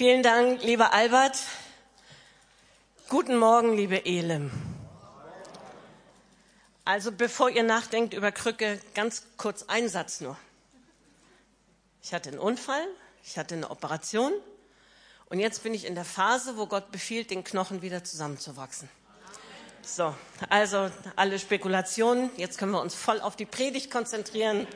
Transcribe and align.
Vielen 0.00 0.22
Dank, 0.22 0.62
lieber 0.62 0.94
Albert. 0.94 1.36
Guten 3.10 3.36
Morgen, 3.36 3.76
liebe 3.76 4.06
Elem. 4.06 4.50
Also 6.86 7.12
bevor 7.12 7.50
ihr 7.50 7.64
nachdenkt 7.64 8.14
über 8.14 8.32
Krücke, 8.32 8.80
ganz 8.94 9.24
kurz 9.36 9.64
ein 9.64 9.90
Satz 9.90 10.22
nur. 10.22 10.38
Ich 12.02 12.14
hatte 12.14 12.30
einen 12.30 12.38
Unfall, 12.38 12.82
ich 13.22 13.36
hatte 13.36 13.54
eine 13.54 13.70
Operation 13.70 14.32
und 15.28 15.38
jetzt 15.38 15.62
bin 15.64 15.74
ich 15.74 15.84
in 15.84 15.94
der 15.94 16.06
Phase, 16.06 16.56
wo 16.56 16.64
Gott 16.64 16.90
befiehlt, 16.90 17.30
den 17.30 17.44
Knochen 17.44 17.82
wieder 17.82 18.02
zusammenzuwachsen. 18.02 18.88
So, 19.82 20.14
also 20.48 20.90
alle 21.14 21.38
Spekulationen, 21.38 22.30
jetzt 22.38 22.56
können 22.56 22.72
wir 22.72 22.80
uns 22.80 22.94
voll 22.94 23.20
auf 23.20 23.36
die 23.36 23.44
Predigt 23.44 23.90
konzentrieren. 23.90 24.66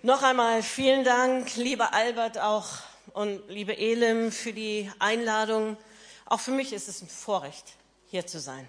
Noch 0.00 0.22
einmal 0.22 0.62
vielen 0.62 1.04
Dank, 1.04 1.56
lieber 1.56 1.92
Albert 1.92 2.38
auch 2.38 2.68
und 3.12 3.48
liebe 3.48 3.76
Elim 3.76 4.32
für 4.32 4.52
die 4.52 4.90
Einladung. 4.98 5.76
Auch 6.24 6.40
für 6.40 6.50
mich 6.50 6.72
ist 6.72 6.88
es 6.88 7.02
ein 7.02 7.08
Vorrecht, 7.08 7.74
hier 8.08 8.26
zu 8.26 8.40
sein. 8.40 8.68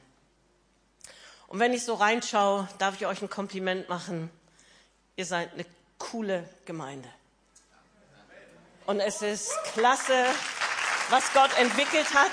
Und 1.47 1.59
wenn 1.59 1.73
ich 1.73 1.83
so 1.83 1.93
reinschaue, 1.93 2.67
darf 2.77 2.95
ich 2.95 3.05
euch 3.05 3.21
ein 3.21 3.29
Kompliment 3.29 3.89
machen. 3.89 4.29
Ihr 5.15 5.25
seid 5.25 5.53
eine 5.53 5.65
coole 5.97 6.47
Gemeinde. 6.65 7.09
Und 8.85 8.99
es 8.99 9.21
ist 9.21 9.51
klasse, 9.73 10.25
was 11.09 11.33
Gott 11.33 11.57
entwickelt 11.57 12.13
hat. 12.13 12.31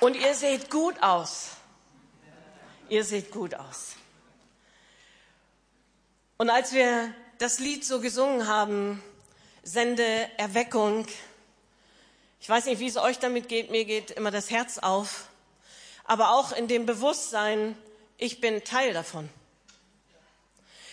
Und 0.00 0.16
ihr 0.16 0.34
seht 0.34 0.70
gut 0.70 1.02
aus. 1.02 1.50
Ihr 2.88 3.04
seht 3.04 3.30
gut 3.30 3.54
aus. 3.54 3.96
Und 6.38 6.50
als 6.50 6.72
wir 6.72 7.14
das 7.38 7.60
Lied 7.60 7.84
so 7.84 8.00
gesungen 8.00 8.48
haben, 8.48 9.02
Sende 9.62 10.28
Erweckung, 10.38 11.06
ich 12.40 12.48
weiß 12.48 12.66
nicht, 12.66 12.80
wie 12.80 12.88
es 12.88 12.96
euch 12.96 13.20
damit 13.20 13.48
geht, 13.48 13.70
mir 13.70 13.84
geht 13.84 14.10
immer 14.10 14.32
das 14.32 14.50
Herz 14.50 14.78
auf, 14.78 15.28
aber 16.04 16.32
auch 16.32 16.50
in 16.50 16.66
dem 16.66 16.86
Bewusstsein, 16.86 17.76
ich 18.18 18.40
bin 18.40 18.64
Teil 18.64 18.92
davon. 18.92 19.28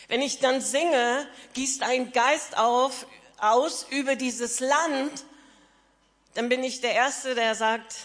Wenn 0.08 0.21
ich 0.21 0.39
dann 0.39 0.61
singe, 0.61 1.27
gießt 1.53 1.83
ein 1.83 2.11
Geist 2.11 2.58
auf, 2.58 3.08
aus 3.38 3.88
über 3.89 4.16
dieses 4.16 4.59
Land, 4.59 5.23
dann 6.36 6.49
bin 6.49 6.63
ich 6.63 6.81
der 6.81 6.93
Erste, 6.93 7.36
der 7.36 7.55
sagt, 7.55 7.95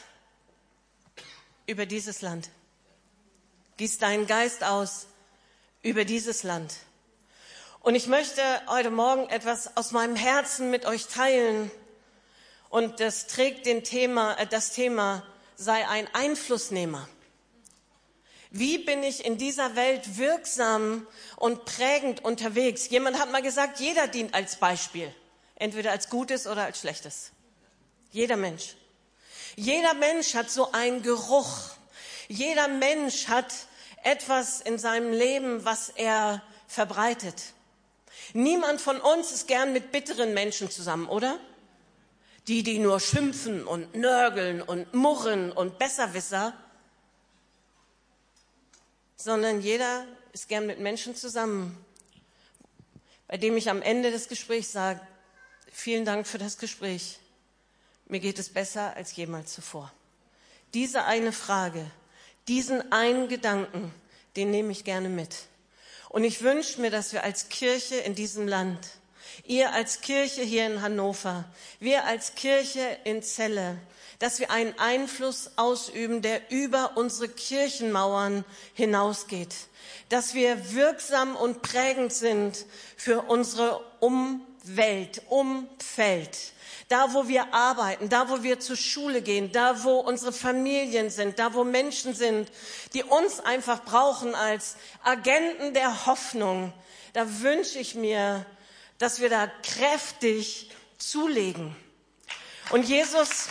über 1.66 1.86
dieses 1.86 2.22
Land. 2.22 2.50
Gießt 3.76 4.02
deinen 4.02 4.26
Geist 4.26 4.64
aus 4.64 5.06
über 5.82 6.04
dieses 6.04 6.42
Land. 6.42 6.74
Und 7.84 7.96
ich 7.96 8.06
möchte 8.06 8.42
heute 8.66 8.90
Morgen 8.90 9.28
etwas 9.28 9.76
aus 9.76 9.90
meinem 9.90 10.16
Herzen 10.16 10.70
mit 10.70 10.86
euch 10.86 11.06
teilen. 11.06 11.70
Und 12.70 12.98
das 12.98 13.26
trägt 13.26 13.66
den 13.66 13.84
Thema, 13.84 14.38
äh, 14.38 14.46
das 14.46 14.70
Thema 14.70 15.22
sei 15.56 15.86
ein 15.86 16.08
Einflussnehmer. 16.14 17.06
Wie 18.48 18.78
bin 18.78 19.02
ich 19.02 19.26
in 19.26 19.36
dieser 19.36 19.76
Welt 19.76 20.16
wirksam 20.16 21.06
und 21.36 21.66
prägend 21.66 22.24
unterwegs? 22.24 22.88
Jemand 22.88 23.18
hat 23.18 23.30
mal 23.30 23.42
gesagt, 23.42 23.80
jeder 23.80 24.08
dient 24.08 24.32
als 24.32 24.56
Beispiel, 24.56 25.14
entweder 25.56 25.90
als 25.90 26.08
Gutes 26.08 26.46
oder 26.46 26.64
als 26.64 26.80
Schlechtes. 26.80 27.32
Jeder 28.12 28.36
Mensch. 28.36 28.76
Jeder 29.56 29.92
Mensch 29.92 30.34
hat 30.34 30.48
so 30.48 30.72
einen 30.72 31.02
Geruch. 31.02 31.72
Jeder 32.28 32.66
Mensch 32.66 33.28
hat 33.28 33.52
etwas 34.02 34.62
in 34.62 34.78
seinem 34.78 35.12
Leben, 35.12 35.66
was 35.66 35.90
er 35.90 36.42
verbreitet. 36.66 37.52
Niemand 38.34 38.80
von 38.80 39.00
uns 39.00 39.32
ist 39.32 39.48
gern 39.48 39.72
mit 39.72 39.90
bitteren 39.90 40.34
Menschen 40.34 40.70
zusammen, 40.70 41.08
oder? 41.08 41.38
Die, 42.46 42.62
die 42.62 42.78
nur 42.78 43.00
schimpfen 43.00 43.66
und 43.66 43.94
nörgeln 43.94 44.60
und 44.60 44.92
murren 44.92 45.50
und 45.50 45.78
Besserwisser 45.78 46.52
sondern 49.24 49.62
jeder 49.62 50.06
ist 50.34 50.48
gern 50.48 50.66
mit 50.66 50.80
Menschen 50.80 51.16
zusammen, 51.16 51.82
bei 53.26 53.38
dem 53.38 53.56
ich 53.56 53.70
am 53.70 53.80
Ende 53.80 54.10
des 54.10 54.28
Gesprächs 54.28 54.70
sage, 54.70 55.00
vielen 55.72 56.04
Dank 56.04 56.26
für 56.26 56.36
das 56.36 56.58
Gespräch. 56.58 57.18
Mir 58.06 58.20
geht 58.20 58.38
es 58.38 58.50
besser 58.50 58.94
als 58.96 59.16
jemals 59.16 59.54
zuvor. 59.54 59.90
Diese 60.74 61.04
eine 61.04 61.32
Frage, 61.32 61.90
diesen 62.48 62.92
einen 62.92 63.28
Gedanken, 63.28 63.94
den 64.36 64.50
nehme 64.50 64.72
ich 64.72 64.84
gerne 64.84 65.08
mit. 65.08 65.34
Und 66.14 66.22
ich 66.22 66.42
wünsche 66.42 66.80
mir, 66.80 66.92
dass 66.92 67.12
wir 67.12 67.24
als 67.24 67.48
Kirche 67.48 67.96
in 67.96 68.14
diesem 68.14 68.46
Land, 68.46 68.78
ihr 69.46 69.72
als 69.72 70.00
Kirche 70.00 70.42
hier 70.42 70.64
in 70.64 70.80
Hannover, 70.80 71.44
wir 71.80 72.04
als 72.04 72.36
Kirche 72.36 72.98
in 73.02 73.20
Celle, 73.20 73.78
dass 74.20 74.38
wir 74.38 74.52
einen 74.52 74.78
Einfluss 74.78 75.50
ausüben, 75.56 76.22
der 76.22 76.52
über 76.52 76.92
unsere 76.94 77.28
Kirchenmauern 77.28 78.44
hinausgeht, 78.74 79.56
dass 80.08 80.34
wir 80.34 80.72
wirksam 80.72 81.34
und 81.34 81.62
prägend 81.62 82.12
sind 82.12 82.64
für 82.96 83.22
unsere 83.22 83.84
Umwelt, 83.98 85.20
Umfeld, 85.30 86.38
da 86.88 87.14
wo 87.14 87.28
wir 87.28 87.54
arbeiten, 87.54 88.08
da 88.08 88.28
wo 88.28 88.42
wir 88.42 88.60
zur 88.60 88.76
Schule 88.76 89.22
gehen, 89.22 89.52
da 89.52 89.84
wo 89.84 90.00
unsere 90.00 90.32
Familien 90.32 91.10
sind, 91.10 91.38
da 91.38 91.54
wo 91.54 91.64
Menschen 91.64 92.14
sind, 92.14 92.50
die 92.92 93.02
uns 93.02 93.40
einfach 93.40 93.84
brauchen 93.84 94.34
als 94.34 94.76
Agenten 95.02 95.74
der 95.74 96.06
Hoffnung, 96.06 96.72
da 97.12 97.40
wünsche 97.40 97.78
ich 97.78 97.94
mir, 97.94 98.44
dass 98.98 99.20
wir 99.20 99.30
da 99.30 99.50
kräftig 99.62 100.70
zulegen. 100.98 101.74
Und 102.70 102.84
Jesus, 102.84 103.48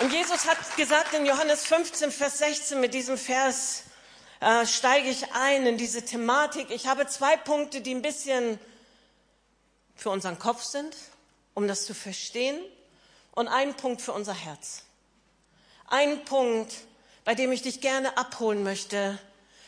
und 0.00 0.12
Jesus 0.12 0.46
hat 0.46 0.58
gesagt 0.76 1.14
in 1.14 1.26
Johannes 1.26 1.64
15, 1.66 2.12
Vers 2.12 2.38
16 2.38 2.80
mit 2.80 2.94
diesem 2.94 3.16
Vers, 3.16 3.84
äh, 4.40 4.66
steige 4.66 5.08
ich 5.08 5.32
ein 5.32 5.66
in 5.66 5.78
diese 5.78 6.04
Thematik. 6.04 6.70
Ich 6.70 6.86
habe 6.86 7.06
zwei 7.06 7.36
Punkte, 7.36 7.80
die 7.80 7.94
ein 7.94 8.02
bisschen 8.02 8.58
für 9.96 10.10
unseren 10.10 10.38
Kopf 10.38 10.62
sind, 10.62 10.94
um 11.54 11.66
das 11.66 11.84
zu 11.84 11.94
verstehen, 11.94 12.60
und 13.32 13.48
einen 13.48 13.74
Punkt 13.74 14.00
für 14.00 14.12
unser 14.12 14.34
Herz. 14.34 14.84
Ein 15.88 16.24
Punkt, 16.24 16.72
bei 17.24 17.34
dem 17.34 17.52
ich 17.52 17.62
dich 17.62 17.80
gerne 17.80 18.16
abholen 18.16 18.62
möchte, 18.62 19.18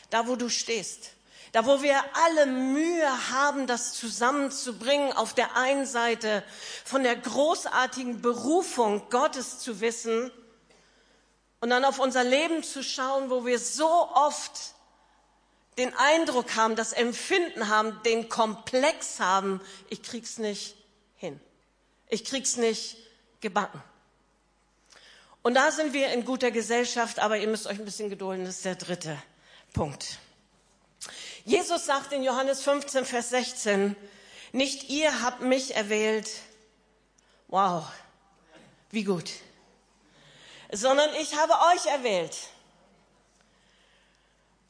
da 0.09 0.27
wo 0.27 0.35
du 0.35 0.49
stehst. 0.49 1.11
Da, 1.51 1.65
wo 1.65 1.81
wir 1.81 2.03
alle 2.13 2.45
Mühe 2.45 3.31
haben, 3.31 3.65
das 3.65 3.93
zusammenzubringen, 3.93 5.13
auf 5.13 5.33
der 5.33 5.55
einen 5.55 5.87
Seite 5.87 6.43
von 6.85 7.03
der 7.03 7.15
großartigen 7.15 8.21
Berufung 8.21 9.09
Gottes 9.09 9.59
zu 9.59 9.81
wissen 9.81 10.31
und 11.59 11.71
dann 11.71 11.85
auf 11.85 11.99
unser 11.99 12.23
Leben 12.23 12.63
zu 12.63 12.83
schauen, 12.83 13.31
wo 13.31 13.45
wir 13.45 13.59
so 13.59 13.89
oft 14.13 14.51
den 15.79 15.95
Eindruck 15.95 16.55
haben, 16.55 16.75
das 16.75 16.93
Empfinden 16.93 17.69
haben, 17.69 18.01
den 18.03 18.29
Komplex 18.29 19.19
haben, 19.19 19.61
ich 19.89 20.03
krieg's 20.03 20.37
nicht 20.37 20.75
hin. 21.15 21.39
Ich 22.09 22.25
krieg's 22.25 22.57
nicht 22.57 22.97
gebacken. 23.41 23.81
Und 25.41 25.53
da 25.53 25.71
sind 25.71 25.93
wir 25.93 26.09
in 26.09 26.25
guter 26.25 26.51
Gesellschaft, 26.51 27.19
aber 27.19 27.37
ihr 27.37 27.47
müsst 27.47 27.65
euch 27.65 27.79
ein 27.79 27.85
bisschen 27.85 28.09
gedulden, 28.09 28.45
das 28.45 28.57
ist 28.57 28.65
der 28.65 28.75
dritte 28.75 29.17
Punkt. 29.73 30.19
Jesus 31.45 31.85
sagt 31.85 32.11
in 32.11 32.23
Johannes 32.23 32.61
15, 32.61 33.05
Vers 33.05 33.29
16, 33.29 33.95
nicht 34.51 34.89
ihr 34.89 35.21
habt 35.21 35.41
mich 35.41 35.75
erwählt, 35.75 36.29
wow, 37.47 37.85
wie 38.91 39.05
gut, 39.05 39.31
sondern 40.71 41.09
ich 41.15 41.35
habe 41.35 41.53
euch 41.73 41.85
erwählt. 41.85 42.35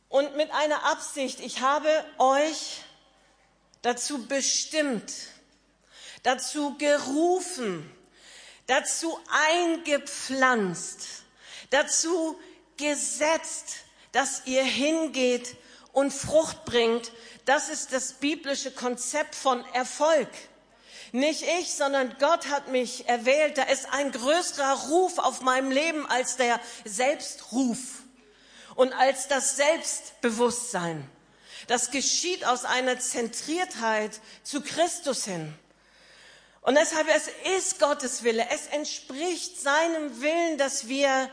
Und 0.09 0.35
mit 0.35 0.51
einer 0.51 0.85
Absicht, 0.85 1.39
ich 1.39 1.61
habe 1.61 2.03
euch 2.17 2.81
dazu 3.83 4.25
bestimmt, 4.25 5.13
dazu 6.23 6.75
gerufen, 6.79 7.89
dazu 8.65 9.19
eingepflanzt, 9.51 11.07
dazu 11.69 12.39
gesetzt, 12.77 13.77
dass 14.11 14.47
ihr 14.47 14.63
hingeht 14.63 15.55
und 15.93 16.11
Frucht 16.11 16.65
bringt, 16.65 17.11
das 17.45 17.69
ist 17.69 17.93
das 17.93 18.13
biblische 18.13 18.71
Konzept 18.71 19.35
von 19.35 19.63
Erfolg. 19.73 20.29
Nicht 21.11 21.43
ich, 21.59 21.73
sondern 21.73 22.15
Gott 22.19 22.47
hat 22.49 22.67
mich 22.67 23.07
erwählt. 23.07 23.57
Da 23.57 23.63
ist 23.63 23.87
ein 23.91 24.11
größerer 24.11 24.87
Ruf 24.89 25.19
auf 25.19 25.41
meinem 25.41 25.71
Leben 25.71 26.07
als 26.07 26.35
der 26.35 26.59
Selbstruf 26.85 27.79
und 28.79 28.93
als 28.93 29.27
das 29.27 29.57
Selbstbewusstsein. 29.57 31.05
Das 31.67 31.91
geschieht 31.91 32.45
aus 32.45 32.63
einer 32.63 32.97
Zentriertheit 32.97 34.21
zu 34.43 34.61
Christus 34.61 35.25
hin. 35.25 35.53
Und 36.61 36.75
deshalb, 36.75 37.09
es 37.13 37.29
ist 37.57 37.79
Gottes 37.79 38.23
Wille. 38.23 38.47
Es 38.49 38.67
entspricht 38.67 39.59
seinem 39.59 40.21
Willen, 40.21 40.57
dass 40.57 40.87
wir, 40.87 41.29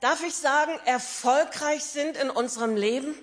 darf 0.00 0.22
ich 0.22 0.34
sagen, 0.34 0.78
erfolgreich 0.84 1.82
sind 1.82 2.18
in 2.18 2.28
unserem 2.28 2.76
Leben 2.76 3.14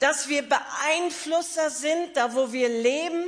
dass 0.00 0.28
wir 0.28 0.42
Beeinflusser 0.48 1.70
sind, 1.70 2.16
da 2.16 2.34
wo 2.34 2.52
wir 2.52 2.68
leben, 2.68 3.24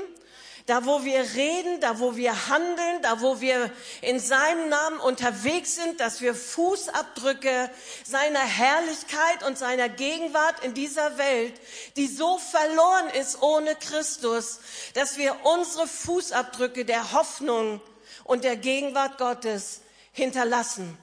da 0.70 0.86
wo 0.86 1.04
wir 1.04 1.18
reden, 1.34 1.80
da 1.80 1.98
wo 1.98 2.14
wir 2.14 2.46
handeln, 2.46 3.02
da 3.02 3.20
wo 3.20 3.40
wir 3.40 3.72
in 4.02 4.20
seinem 4.20 4.68
Namen 4.68 5.00
unterwegs 5.00 5.74
sind, 5.74 5.98
dass 5.98 6.20
wir 6.20 6.32
Fußabdrücke 6.32 7.68
seiner 8.04 8.38
Herrlichkeit 8.38 9.42
und 9.48 9.58
seiner 9.58 9.88
Gegenwart 9.88 10.62
in 10.62 10.72
dieser 10.72 11.18
Welt, 11.18 11.60
die 11.96 12.06
so 12.06 12.38
verloren 12.38 13.10
ist 13.18 13.42
ohne 13.42 13.74
Christus, 13.74 14.60
dass 14.94 15.18
wir 15.18 15.34
unsere 15.42 15.88
Fußabdrücke 15.88 16.84
der 16.84 17.14
Hoffnung 17.14 17.80
und 18.22 18.44
der 18.44 18.54
Gegenwart 18.54 19.18
Gottes 19.18 19.80
hinterlassen. 20.12 20.96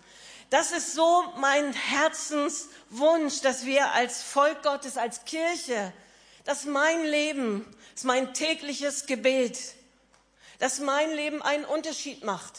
Das 0.50 0.72
ist 0.72 0.94
so 0.94 1.26
mein 1.36 1.74
Herzenswunsch, 1.74 3.42
dass 3.42 3.66
wir 3.66 3.92
als 3.92 4.24
Volk 4.24 4.64
Gottes, 4.64 4.96
als 4.96 5.26
Kirche, 5.26 5.92
dass 6.46 6.64
mein 6.64 7.04
Leben 7.04 7.66
ist 7.98 8.04
mein 8.04 8.36
tägliches 8.36 9.08
Gebet, 9.08 9.58
dass 10.60 10.78
mein 10.78 11.10
Leben 11.14 11.42
einen 11.42 11.66
Unterschied 11.66 12.24
macht. 12.24 12.54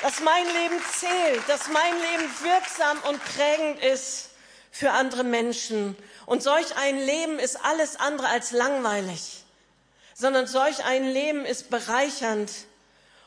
Dass 0.00 0.20
mein 0.20 0.46
Leben 0.46 0.80
zählt, 0.96 1.48
dass 1.48 1.66
mein 1.66 1.92
Leben 1.92 2.30
wirksam 2.42 2.96
und 3.08 3.20
prägend 3.24 3.82
ist 3.82 4.28
für 4.70 4.92
andere 4.92 5.24
Menschen. 5.24 5.96
Und 6.24 6.44
solch 6.44 6.76
ein 6.76 7.00
Leben 7.00 7.40
ist 7.40 7.56
alles 7.64 7.96
andere 7.96 8.28
als 8.28 8.52
langweilig, 8.52 9.42
sondern 10.14 10.46
solch 10.46 10.84
ein 10.84 11.02
Leben 11.02 11.44
ist 11.44 11.68
bereichernd. 11.68 12.52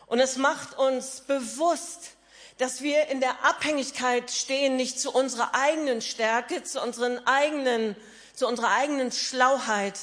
Und 0.06 0.22
es 0.22 0.38
macht 0.38 0.78
uns 0.78 1.26
bewusst, 1.28 2.12
dass 2.58 2.82
wir 2.82 3.08
in 3.08 3.20
der 3.20 3.44
Abhängigkeit 3.44 4.32
stehen, 4.32 4.78
nicht 4.78 4.98
zu 4.98 5.12
unserer 5.12 5.56
eigenen 5.56 6.02
Stärke, 6.02 6.64
zu 6.64 6.82
unseren 6.82 7.28
eigenen 7.28 7.98
zu 8.40 8.48
unserer 8.48 8.72
eigenen 8.72 9.12
Schlauheit, 9.12 10.00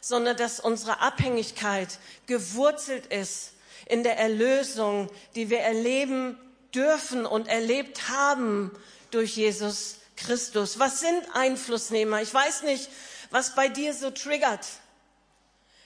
sondern 0.00 0.36
dass 0.36 0.58
unsere 0.58 1.00
Abhängigkeit 1.00 2.00
gewurzelt 2.26 3.06
ist 3.06 3.52
in 3.86 4.02
der 4.02 4.18
Erlösung, 4.18 5.08
die 5.36 5.50
wir 5.50 5.60
erleben 5.60 6.36
dürfen 6.74 7.24
und 7.24 7.46
erlebt 7.46 8.08
haben 8.08 8.72
durch 9.12 9.36
Jesus 9.36 9.98
Christus. 10.16 10.80
Was 10.80 10.98
sind 10.98 11.22
Einflussnehmer? 11.34 12.20
Ich 12.22 12.34
weiß 12.34 12.64
nicht, 12.64 12.90
was 13.30 13.54
bei 13.54 13.68
dir 13.68 13.94
so 13.94 14.10
triggert. 14.10 14.66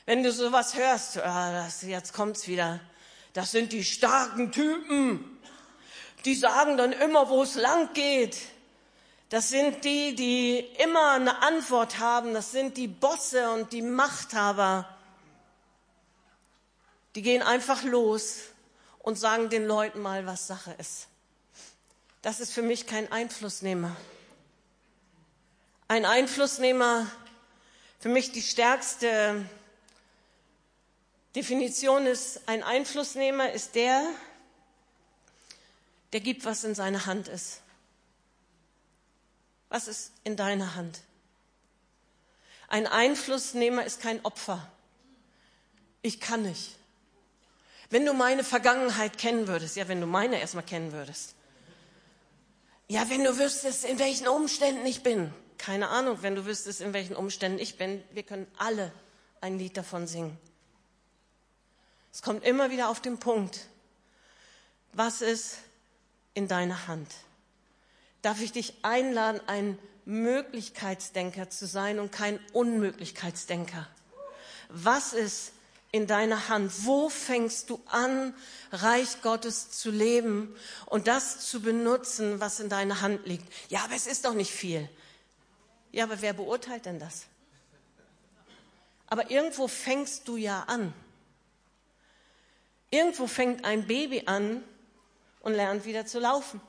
Wenn 0.06 0.22
du 0.22 0.32
sowas 0.32 0.74
hörst, 0.74 1.18
ah, 1.18 1.52
das, 1.52 1.82
jetzt 1.82 2.14
kommt's 2.14 2.48
wieder. 2.48 2.80
Das 3.34 3.50
sind 3.50 3.72
die 3.72 3.84
starken 3.84 4.52
Typen. 4.52 5.38
Die 6.24 6.34
sagen 6.34 6.78
dann 6.78 6.92
immer, 6.92 7.28
wo 7.28 7.42
es 7.42 7.56
lang 7.56 7.92
geht. 7.92 8.38
Das 9.30 9.48
sind 9.48 9.84
die, 9.84 10.16
die 10.16 10.58
immer 10.82 11.12
eine 11.12 11.40
Antwort 11.42 12.00
haben. 12.00 12.34
Das 12.34 12.50
sind 12.50 12.76
die 12.76 12.88
Bosse 12.88 13.50
und 13.52 13.72
die 13.72 13.80
Machthaber. 13.80 14.88
Die 17.14 17.22
gehen 17.22 17.42
einfach 17.42 17.84
los 17.84 18.38
und 18.98 19.18
sagen 19.18 19.48
den 19.48 19.66
Leuten 19.66 20.00
mal, 20.00 20.26
was 20.26 20.48
Sache 20.48 20.74
ist. 20.78 21.06
Das 22.22 22.40
ist 22.40 22.52
für 22.52 22.62
mich 22.62 22.88
kein 22.88 23.10
Einflussnehmer. 23.12 23.96
Ein 25.86 26.04
Einflussnehmer, 26.04 27.06
für 28.00 28.08
mich 28.08 28.32
die 28.32 28.42
stärkste 28.42 29.48
Definition 31.36 32.06
ist, 32.06 32.40
ein 32.46 32.64
Einflussnehmer 32.64 33.52
ist 33.52 33.76
der, 33.76 34.02
der 36.12 36.20
gibt, 36.20 36.44
was 36.44 36.64
in 36.64 36.74
seiner 36.74 37.06
Hand 37.06 37.28
ist. 37.28 37.60
Was 39.70 39.88
ist 39.88 40.12
in 40.24 40.36
deiner 40.36 40.74
Hand? 40.74 41.00
Ein 42.68 42.86
Einflussnehmer 42.86 43.84
ist 43.84 44.00
kein 44.00 44.24
Opfer. 44.24 44.70
Ich 46.02 46.20
kann 46.20 46.42
nicht. 46.42 46.76
Wenn 47.88 48.04
du 48.04 48.12
meine 48.12 48.44
Vergangenheit 48.44 49.18
kennen 49.18 49.48
würdest, 49.48 49.76
ja, 49.76 49.88
wenn 49.88 50.00
du 50.00 50.06
meine 50.06 50.38
erstmal 50.38 50.64
kennen 50.64 50.92
würdest. 50.92 51.34
Ja, 52.88 53.08
wenn 53.08 53.24
du 53.24 53.38
wüsstest, 53.38 53.84
in 53.84 53.98
welchen 53.98 54.28
Umständen 54.28 54.84
ich 54.86 55.02
bin. 55.02 55.32
Keine 55.58 55.88
Ahnung, 55.88 56.18
wenn 56.22 56.34
du 56.34 56.46
wüsstest, 56.46 56.80
in 56.80 56.92
welchen 56.92 57.16
Umständen 57.16 57.58
ich 57.58 57.76
bin. 57.76 58.02
Wir 58.12 58.22
können 58.22 58.46
alle 58.56 58.92
ein 59.40 59.58
Lied 59.58 59.76
davon 59.76 60.06
singen. 60.06 60.36
Es 62.12 62.22
kommt 62.22 62.44
immer 62.44 62.70
wieder 62.70 62.88
auf 62.88 63.00
den 63.00 63.18
Punkt. 63.18 63.66
Was 64.92 65.22
ist 65.22 65.58
in 66.34 66.48
deiner 66.48 66.88
Hand? 66.88 67.08
Darf 68.22 68.40
ich 68.40 68.52
dich 68.52 68.74
einladen, 68.82 69.40
ein 69.46 69.78
Möglichkeitsdenker 70.04 71.50
zu 71.50 71.66
sein 71.66 71.98
und 71.98 72.10
kein 72.10 72.40
Unmöglichkeitsdenker. 72.52 73.86
Was 74.68 75.12
ist 75.12 75.52
in 75.92 76.06
deiner 76.06 76.48
Hand? 76.48 76.72
Wo 76.84 77.08
fängst 77.08 77.70
du 77.70 77.80
an, 77.86 78.34
Reich 78.72 79.22
Gottes 79.22 79.70
zu 79.70 79.90
leben 79.90 80.54
und 80.86 81.06
das 81.08 81.40
zu 81.40 81.60
benutzen, 81.60 82.40
was 82.40 82.60
in 82.60 82.68
deiner 82.68 83.00
Hand 83.00 83.26
liegt? 83.26 83.52
Ja, 83.70 83.84
aber 83.84 83.94
es 83.94 84.06
ist 84.06 84.24
doch 84.24 84.34
nicht 84.34 84.52
viel. 84.52 84.88
Ja, 85.92 86.04
aber 86.04 86.20
wer 86.20 86.32
beurteilt 86.32 86.86
denn 86.86 86.98
das? 86.98 87.26
Aber 89.08 89.30
irgendwo 89.30 89.66
fängst 89.66 90.28
du 90.28 90.36
ja 90.36 90.64
an. 90.68 90.92
Irgendwo 92.90 93.26
fängt 93.26 93.64
ein 93.64 93.86
Baby 93.86 94.24
an 94.26 94.62
und 95.40 95.54
lernt 95.54 95.84
wieder 95.84 96.06
zu 96.06 96.20
laufen. 96.20 96.60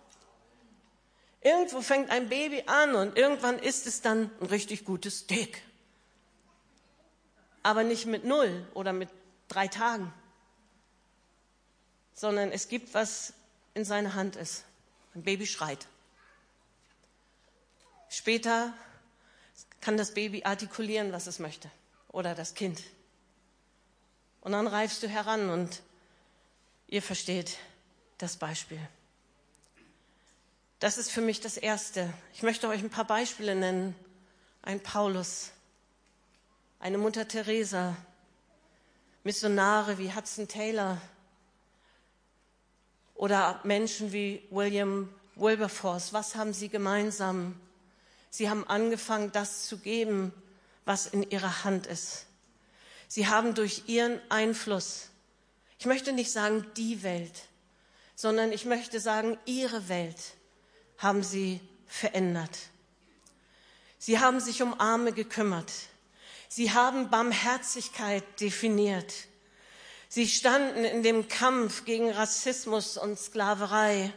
Irgendwo 1.42 1.82
fängt 1.82 2.10
ein 2.12 2.30
Baby 2.30 2.64
an 2.68 2.96
und 2.96 3.18
irgendwann 3.18 3.58
ist 3.58 3.88
es 3.88 4.02
dann 4.02 4.30
ein 4.40 4.48
richtig 4.48 4.86
gutes 4.86 5.20
Steak. 5.20 5.62
Aber 7.64 7.84
nicht 7.84 8.06
mit 8.06 8.24
null 8.24 8.68
oder 8.74 8.94
mit 8.94 9.10
drei 9.48 9.68
Tagen, 9.68 10.14
sondern 12.14 12.52
es 12.52 12.68
gibt, 12.68 12.94
was 12.94 13.34
in 13.74 13.86
seiner 13.86 14.14
Hand 14.14 14.36
ist. 14.36 14.64
Ein 15.16 15.24
Baby 15.24 15.48
schreit. 15.48 15.88
Später 18.10 18.74
kann 19.80 19.98
das 19.98 20.14
Baby 20.14 20.44
artikulieren, 20.44 21.12
was 21.12 21.28
es 21.28 21.40
möchte. 21.40 21.72
Oder 22.10 22.36
das 22.36 22.54
Kind. 22.54 22.82
Und 24.42 24.52
dann 24.52 24.68
reifst 24.68 25.02
du 25.02 25.08
heran 25.08 25.50
und 25.50 25.82
ihr 26.88 27.02
versteht 27.02 27.58
das 28.18 28.38
Beispiel. 28.38 28.80
Das 30.82 30.98
ist 30.98 31.12
für 31.12 31.22
mich 31.22 31.40
das 31.40 31.58
Erste. 31.58 32.12
Ich 32.34 32.42
möchte 32.42 32.68
euch 32.68 32.82
ein 32.82 32.90
paar 32.90 33.06
Beispiele 33.06 33.54
nennen. 33.54 33.96
Ein 34.64 34.80
Paulus, 34.80 35.52
eine 36.80 36.98
Mutter 36.98 37.28
Teresa, 37.28 37.96
Missionare 39.24 40.00
wie 40.00 40.12
Hudson 40.12 40.48
Taylor 40.48 41.00
oder 43.14 43.62
Menschen 43.64 44.12
wie 44.12 44.42
William 44.50 45.14
Wilberforce. 45.36 46.14
Was 46.14 46.34
haben 46.34 46.52
sie 46.52 46.70
gemeinsam? 46.70 47.62
Sie 48.32 48.50
haben 48.50 48.68
angefangen, 48.68 49.32
das 49.32 49.68
zu 49.68 49.78
geben, 49.78 50.34
was 50.86 51.06
in 51.06 51.22
ihrer 51.30 51.64
Hand 51.64 51.86
ist. 51.86 52.26
Sie 53.08 53.28
haben 53.28 53.54
durch 53.54 53.84
ihren 53.86 54.20
Einfluss, 54.30 55.10
ich 55.78 55.86
möchte 55.86 56.12
nicht 56.12 56.32
sagen 56.32 56.66
die 56.76 57.04
Welt, 57.04 57.50
sondern 58.16 58.52
ich 58.52 58.66
möchte 58.66 59.00
sagen 59.00 59.38
ihre 59.46 59.88
Welt, 59.88 60.18
haben 61.02 61.24
sie 61.24 61.60
verändert. 61.88 62.58
Sie 63.98 64.20
haben 64.20 64.40
sich 64.40 64.62
um 64.62 64.80
Arme 64.80 65.12
gekümmert. 65.12 65.72
Sie 66.48 66.72
haben 66.72 67.10
Barmherzigkeit 67.10 68.24
definiert. 68.40 69.14
Sie 70.10 70.28
standen 70.28 70.84
in 70.84 71.04
dem 71.04 71.28
Kampf 71.28 71.86
gegen 71.86 72.12
Rassismus 72.12 72.98
und 72.98 73.18
Sklaverei. 73.18 74.14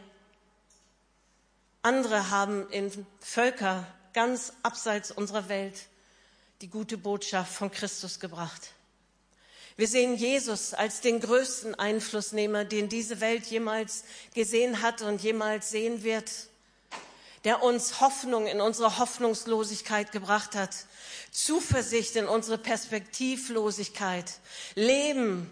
Andere 1.81 2.29
haben 2.29 2.69
in 2.71 3.05
Völker 3.19 3.87
ganz 4.13 4.53
abseits 4.63 5.11
unserer 5.11 5.49
Welt 5.49 5.87
die 6.61 6.69
gute 6.69 6.97
Botschaft 6.97 7.53
von 7.53 7.71
Christus 7.71 8.19
gebracht. 8.19 8.71
Wir 9.77 9.87
sehen 9.87 10.15
Jesus 10.15 10.73
als 10.73 11.01
den 11.01 11.19
größten 11.19 11.75
Einflussnehmer, 11.75 12.63
den 12.63 12.89
diese 12.89 13.19
Welt 13.19 13.45
jemals 13.45 14.03
gesehen 14.33 14.81
hat 14.81 15.01
und 15.01 15.21
jemals 15.21 15.69
sehen 15.69 16.03
wird 16.03 16.31
der 17.45 17.61
uns 17.61 18.01
Hoffnung 18.01 18.47
in 18.47 18.59
unsere 18.59 18.97
Hoffnungslosigkeit 18.97 20.11
gebracht 20.11 20.55
hat, 20.55 20.75
Zuversicht 21.31 22.15
in 22.15 22.27
unsere 22.27 22.57
Perspektivlosigkeit, 22.57 24.39
Leben, 24.73 25.49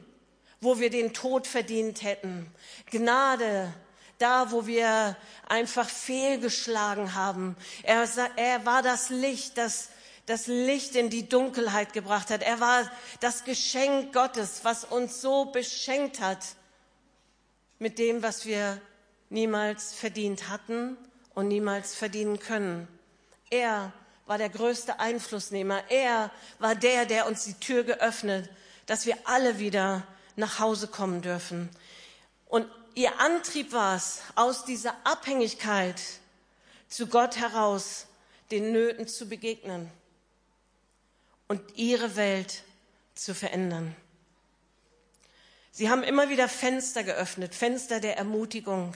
wo 0.59 0.79
wir 0.79 0.89
den 0.89 1.13
Tod 1.13 1.45
verdient 1.45 2.01
hätten, 2.01 2.51
Gnade, 2.89 3.71
da, 4.17 4.51
wo 4.51 4.65
wir 4.65 5.15
einfach 5.47 5.87
fehlgeschlagen 5.87 7.13
haben. 7.13 7.55
Er, 7.83 8.07
er 8.37 8.65
war 8.65 8.81
das 8.81 9.09
Licht, 9.09 9.57
das 9.57 9.89
das 10.25 10.47
Licht 10.47 10.95
in 10.95 11.09
die 11.09 11.27
Dunkelheit 11.27 11.91
gebracht 11.91 12.29
hat. 12.29 12.43
Er 12.43 12.61
war 12.61 12.89
das 13.19 13.43
Geschenk 13.43 14.13
Gottes, 14.13 14.61
was 14.63 14.85
uns 14.85 15.19
so 15.19 15.45
beschenkt 15.45 16.21
hat 16.21 16.39
mit 17.77 17.99
dem, 17.99 18.23
was 18.23 18.45
wir 18.45 18.79
niemals 19.29 19.93
verdient 19.93 20.47
hatten 20.47 20.97
und 21.35 21.47
niemals 21.47 21.95
verdienen 21.95 22.39
können. 22.39 22.87
Er 23.49 23.91
war 24.25 24.37
der 24.37 24.49
größte 24.49 24.99
Einflussnehmer. 24.99 25.83
Er 25.89 26.31
war 26.59 26.75
der, 26.75 27.05
der 27.05 27.27
uns 27.27 27.43
die 27.45 27.55
Tür 27.55 27.83
geöffnet 27.83 28.49
dass 28.85 29.05
wir 29.05 29.17
alle 29.25 29.59
wieder 29.59 30.05
nach 30.35 30.59
Hause 30.59 30.87
kommen 30.87 31.21
dürfen. 31.21 31.69
Und 32.47 32.67
ihr 32.95 33.19
Antrieb 33.19 33.71
war 33.71 33.95
es, 33.95 34.21
aus 34.35 34.65
dieser 34.65 34.95
Abhängigkeit 35.03 36.01
zu 36.87 37.07
Gott 37.07 37.37
heraus 37.37 38.07
den 38.51 38.71
Nöten 38.71 39.07
zu 39.07 39.27
begegnen 39.27 39.89
und 41.47 41.61
ihre 41.75 42.15
Welt 42.15 42.63
zu 43.15 43.33
verändern. 43.33 43.95
Sie 45.71 45.89
haben 45.89 46.03
immer 46.03 46.29
wieder 46.29 46.47
Fenster 46.47 47.03
geöffnet, 47.03 47.55
Fenster 47.55 47.99
der 47.99 48.17
Ermutigung, 48.17 48.93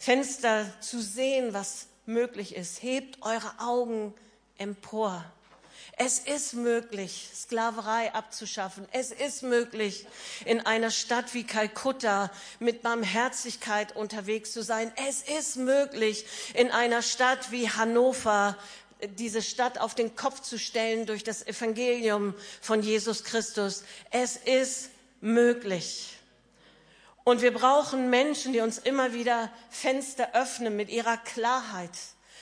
Fenster 0.00 0.66
zu 0.80 0.98
sehen, 0.98 1.52
was 1.52 1.88
möglich 2.06 2.56
ist. 2.56 2.82
Hebt 2.82 3.18
eure 3.20 3.52
Augen 3.58 4.14
empor. 4.56 5.22
Es 5.98 6.20
ist 6.20 6.54
möglich, 6.54 7.28
Sklaverei 7.34 8.14
abzuschaffen. 8.14 8.88
Es 8.92 9.12
ist 9.12 9.42
möglich, 9.42 10.06
in 10.46 10.64
einer 10.64 10.90
Stadt 10.90 11.34
wie 11.34 11.44
Kalkutta 11.44 12.30
mit 12.60 12.80
Barmherzigkeit 12.80 13.94
unterwegs 13.94 14.52
zu 14.52 14.62
sein. 14.62 14.90
Es 15.06 15.20
ist 15.20 15.56
möglich, 15.56 16.24
in 16.54 16.70
einer 16.70 17.02
Stadt 17.02 17.50
wie 17.50 17.68
Hannover 17.68 18.56
diese 19.18 19.42
Stadt 19.42 19.78
auf 19.78 19.94
den 19.94 20.16
Kopf 20.16 20.40
zu 20.40 20.58
stellen 20.58 21.04
durch 21.04 21.24
das 21.24 21.46
Evangelium 21.46 22.32
von 22.62 22.82
Jesus 22.82 23.22
Christus. 23.22 23.84
Es 24.10 24.36
ist 24.36 24.88
möglich. 25.20 26.16
Und 27.30 27.42
wir 27.42 27.54
brauchen 27.54 28.10
Menschen, 28.10 28.52
die 28.52 28.58
uns 28.58 28.78
immer 28.78 29.12
wieder 29.12 29.52
Fenster 29.70 30.34
öffnen 30.34 30.74
mit 30.74 30.90
ihrer 30.90 31.16
Klarheit, 31.16 31.96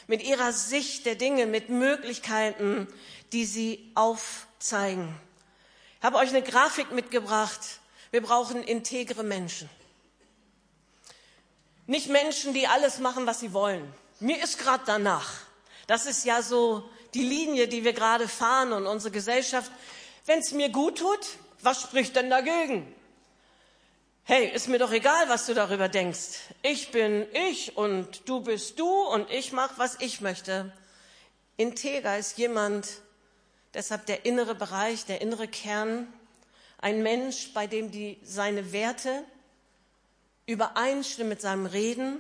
mit 0.07 0.23
ihrer 0.23 0.54
Sicht 0.54 1.04
der 1.04 1.14
Dinge, 1.14 1.45
mit 1.45 1.68
Möglichkeiten, 1.68 2.88
die 3.33 3.45
sie 3.45 3.92
aufzeigen. 3.95 5.14
Ich 5.99 6.04
habe 6.07 6.16
euch 6.16 6.30
eine 6.30 6.40
Grafik 6.40 6.90
mitgebracht. 6.90 7.61
Wir 8.12 8.23
brauchen 8.23 8.62
integre 8.62 9.25
Menschen. 9.25 9.68
Nicht 11.87 12.09
Menschen, 12.09 12.54
die 12.54 12.66
alles 12.66 12.99
machen, 12.99 13.26
was 13.26 13.40
sie 13.40 13.52
wollen. 13.52 13.92
Mir 14.21 14.42
ist 14.42 14.57
gerade 14.57 14.85
danach. 14.87 15.35
Das 15.87 16.07
ist 16.07 16.25
ja 16.25 16.40
so 16.40 16.88
die 17.12 17.25
Linie, 17.25 17.68
die 17.68 17.85
wir 17.85 17.92
gerade 17.92 18.26
fahren 18.26 18.73
und 18.73 18.87
unsere 18.87 19.12
Gesellschaft. 19.12 19.71
Wenn 20.25 20.38
es 20.38 20.52
mir 20.52 20.71
gut 20.71 20.97
tut, 20.97 21.26
was 21.61 21.83
spricht 21.83 22.16
denn 22.16 22.30
dagegen? 22.30 22.95
Hey, 24.31 24.51
ist 24.51 24.69
mir 24.69 24.79
doch 24.79 24.93
egal, 24.93 25.31
was 25.31 25.47
du 25.47 25.55
darüber 25.55 25.89
denkst. 25.89 26.41
Ich 26.61 26.91
bin 26.91 27.27
ich 27.33 27.79
und 27.79 28.29
du 28.29 28.43
bist 28.43 28.79
du 28.79 28.87
und 28.87 29.31
ich 29.31 29.53
mache, 29.53 29.79
was 29.79 29.97
ich 30.03 30.21
möchte. 30.21 30.71
Integer 31.57 32.19
ist 32.19 32.37
jemand, 32.37 32.87
Deshalb 33.73 34.05
der 34.05 34.27
innere 34.27 34.55
Bereich, 34.55 35.07
der 35.07 35.23
innere 35.23 35.49
Kern, 35.49 36.13
ein 36.77 37.03
Mensch, 37.03 37.55
bei 37.55 37.67
dem 37.67 37.91
die, 37.91 38.19
seine 38.23 38.73
Werte 38.73 39.25
übereinstimmen 40.45 41.31
mit 41.31 41.41
seinem 41.41 41.65
Reden 41.65 42.19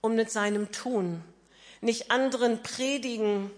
und 0.00 0.16
mit 0.16 0.32
seinem 0.32 0.72
Tun. 0.72 1.22
Nicht 1.80 2.10
anderen 2.10 2.64
predigen 2.64 3.52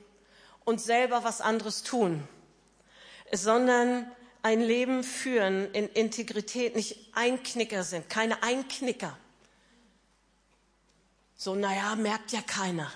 und 0.66 0.82
selber 0.82 1.24
was 1.24 1.40
anderes 1.40 1.82
tun, 1.82 2.28
sondern 3.32 4.10
ein 4.42 4.60
Leben 4.60 5.04
führen 5.04 5.72
in 5.72 5.88
Integrität, 5.88 6.76
nicht 6.76 6.96
Einknicker 7.14 7.84
sind, 7.84 8.08
keine 8.08 8.42
Einknicker. 8.42 9.16
So, 11.36 11.54
naja, 11.54 11.96
merkt 11.96 12.32
ja 12.32 12.42
keiner. 12.42 12.92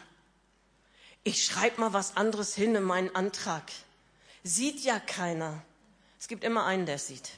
Ich 1.22 1.44
schreibe 1.44 1.80
mal 1.80 1.92
was 1.92 2.16
anderes 2.16 2.54
hin 2.54 2.74
in 2.74 2.82
meinen 2.82 3.14
Antrag 3.14 3.64
sieht 4.44 4.80
ja 4.84 5.00
keiner. 5.00 5.64
Es 6.20 6.28
gibt 6.28 6.44
immer 6.44 6.64
einen, 6.66 6.86
der 6.86 6.98
sieht. 6.98 7.30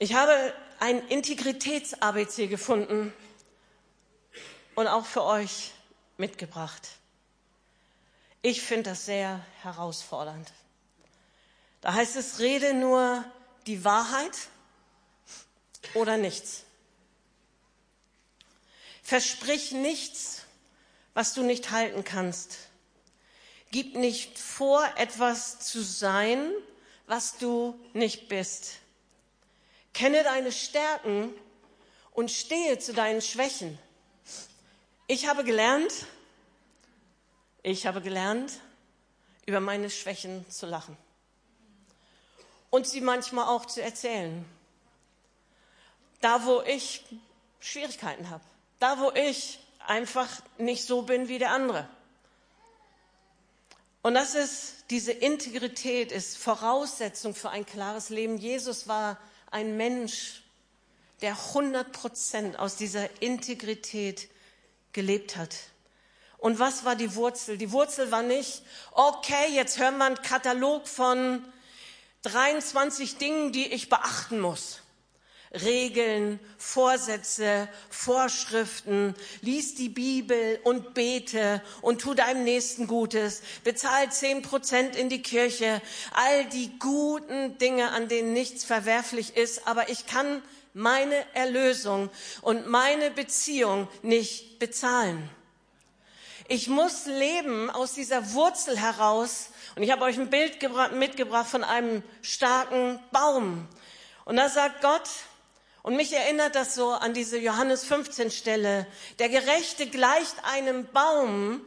Ich 0.00 0.14
habe 0.14 0.52
ein 0.80 1.00
Integritäts-ABC 1.08 2.48
gefunden 2.48 3.12
und 4.74 4.86
auch 4.86 5.06
für 5.06 5.24
euch 5.24 5.72
mitgebracht. 6.18 6.88
Ich 8.42 8.62
finde 8.62 8.90
das 8.90 9.04
sehr 9.06 9.44
herausfordernd. 9.62 10.52
Da 11.80 11.94
heißt 11.94 12.16
es, 12.16 12.38
rede 12.38 12.74
nur 12.74 13.24
die 13.66 13.84
Wahrheit 13.84 14.36
oder 15.94 16.16
nichts. 16.16 16.64
Versprich 19.02 19.72
nichts, 19.72 20.42
was 21.14 21.34
du 21.34 21.42
nicht 21.42 21.70
halten 21.70 22.04
kannst. 22.04 22.58
Gib 23.70 23.96
nicht 23.96 24.38
vor, 24.38 24.86
etwas 24.96 25.60
zu 25.60 25.82
sein, 25.82 26.52
was 27.06 27.38
du 27.38 27.78
nicht 27.92 28.28
bist. 28.28 28.76
Kenne 29.94 30.22
deine 30.22 30.52
Stärken 30.52 31.34
und 32.12 32.30
stehe 32.30 32.78
zu 32.78 32.92
deinen 32.92 33.20
Schwächen. 33.20 33.78
Ich 35.06 35.26
habe 35.26 35.42
gelernt, 35.42 35.92
ich 37.70 37.86
habe 37.86 38.00
gelernt, 38.00 38.60
über 39.44 39.60
meine 39.60 39.90
Schwächen 39.90 40.48
zu 40.50 40.64
lachen 40.64 40.96
und 42.70 42.86
sie 42.86 43.02
manchmal 43.02 43.46
auch 43.46 43.66
zu 43.66 43.82
erzählen. 43.82 44.44
Da, 46.22 46.46
wo 46.46 46.62
ich 46.62 47.04
Schwierigkeiten 47.60 48.30
habe, 48.30 48.42
da, 48.78 48.98
wo 49.00 49.12
ich 49.12 49.58
einfach 49.86 50.28
nicht 50.56 50.84
so 50.84 51.02
bin 51.02 51.28
wie 51.28 51.38
der 51.38 51.50
andere. 51.50 51.86
Und 54.00 54.14
das 54.14 54.34
ist, 54.34 54.84
diese 54.88 55.12
Integrität 55.12 56.10
ist 56.10 56.38
Voraussetzung 56.38 57.34
für 57.34 57.50
ein 57.50 57.66
klares 57.66 58.08
Leben. 58.08 58.38
Jesus 58.38 58.88
war 58.88 59.18
ein 59.50 59.76
Mensch, 59.76 60.42
der 61.20 61.32
100 61.32 61.92
Prozent 61.92 62.58
aus 62.58 62.76
dieser 62.76 63.20
Integrität 63.20 64.28
gelebt 64.92 65.36
hat. 65.36 65.54
Und 66.38 66.58
was 66.60 66.84
war 66.84 66.94
die 66.94 67.14
Wurzel? 67.14 67.58
Die 67.58 67.72
Wurzel 67.72 68.10
war 68.10 68.22
nicht, 68.22 68.62
okay, 68.92 69.52
jetzt 69.52 69.78
hören 69.78 69.98
wir 69.98 70.04
einen 70.04 70.22
Katalog 70.22 70.86
von 70.86 71.44
23 72.22 73.18
Dingen, 73.18 73.52
die 73.52 73.66
ich 73.66 73.88
beachten 73.88 74.40
muss. 74.40 74.80
Regeln, 75.52 76.38
Vorsätze, 76.58 77.68
Vorschriften, 77.88 79.14
lies 79.40 79.74
die 79.74 79.88
Bibel 79.88 80.60
und 80.62 80.92
bete 80.94 81.62
und 81.80 82.02
tu 82.02 82.14
deinem 82.14 82.44
Nächsten 82.44 82.86
Gutes, 82.86 83.42
bezahl 83.64 84.12
zehn 84.12 84.42
Prozent 84.42 84.94
in 84.94 85.08
die 85.08 85.22
Kirche, 85.22 85.80
all 86.12 86.44
die 86.46 86.78
guten 86.78 87.56
Dinge, 87.58 87.92
an 87.92 88.08
denen 88.08 88.34
nichts 88.34 88.64
verwerflich 88.64 89.36
ist, 89.36 89.66
aber 89.66 89.88
ich 89.88 90.06
kann 90.06 90.42
meine 90.74 91.16
Erlösung 91.34 92.10
und 92.42 92.68
meine 92.68 93.10
Beziehung 93.10 93.88
nicht 94.02 94.58
bezahlen. 94.58 95.30
Ich 96.50 96.66
muss 96.66 97.04
leben 97.04 97.68
aus 97.68 97.92
dieser 97.92 98.32
Wurzel 98.32 98.78
heraus. 98.78 99.50
Und 99.76 99.82
ich 99.82 99.92
habe 99.92 100.06
euch 100.06 100.18
ein 100.18 100.30
Bild 100.30 100.58
mitgebracht 100.92 101.46
von 101.46 101.62
einem 101.62 102.02
starken 102.22 102.98
Baum. 103.12 103.68
Und 104.24 104.36
da 104.36 104.48
sagt 104.48 104.80
Gott, 104.80 105.10
und 105.82 105.94
mich 105.94 106.10
erinnert 106.14 106.54
das 106.54 106.74
so 106.74 106.92
an 106.92 107.12
diese 107.12 107.36
Johannes 107.38 107.84
15 107.84 108.30
Stelle. 108.30 108.86
Der 109.18 109.28
Gerechte 109.28 109.88
gleicht 109.88 110.36
einem 110.42 110.86
Baum, 110.86 111.60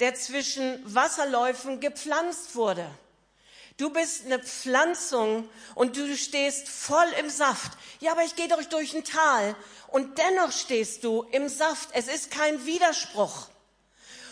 der 0.00 0.16
zwischen 0.16 0.82
Wasserläufen 0.84 1.78
gepflanzt 1.78 2.56
wurde. 2.56 2.84
Du 3.76 3.90
bist 3.90 4.24
eine 4.24 4.40
Pflanzung 4.40 5.48
und 5.76 5.96
du 5.96 6.16
stehst 6.16 6.68
voll 6.68 7.06
im 7.20 7.30
Saft. 7.30 7.78
Ja, 8.00 8.10
aber 8.10 8.24
ich 8.24 8.34
gehe 8.34 8.48
doch 8.48 8.64
durch 8.64 8.92
ein 8.92 9.04
Tal 9.04 9.54
und 9.86 10.18
dennoch 10.18 10.50
stehst 10.50 11.04
du 11.04 11.22
im 11.30 11.48
Saft. 11.48 11.90
Es 11.92 12.08
ist 12.08 12.32
kein 12.32 12.66
Widerspruch. 12.66 13.50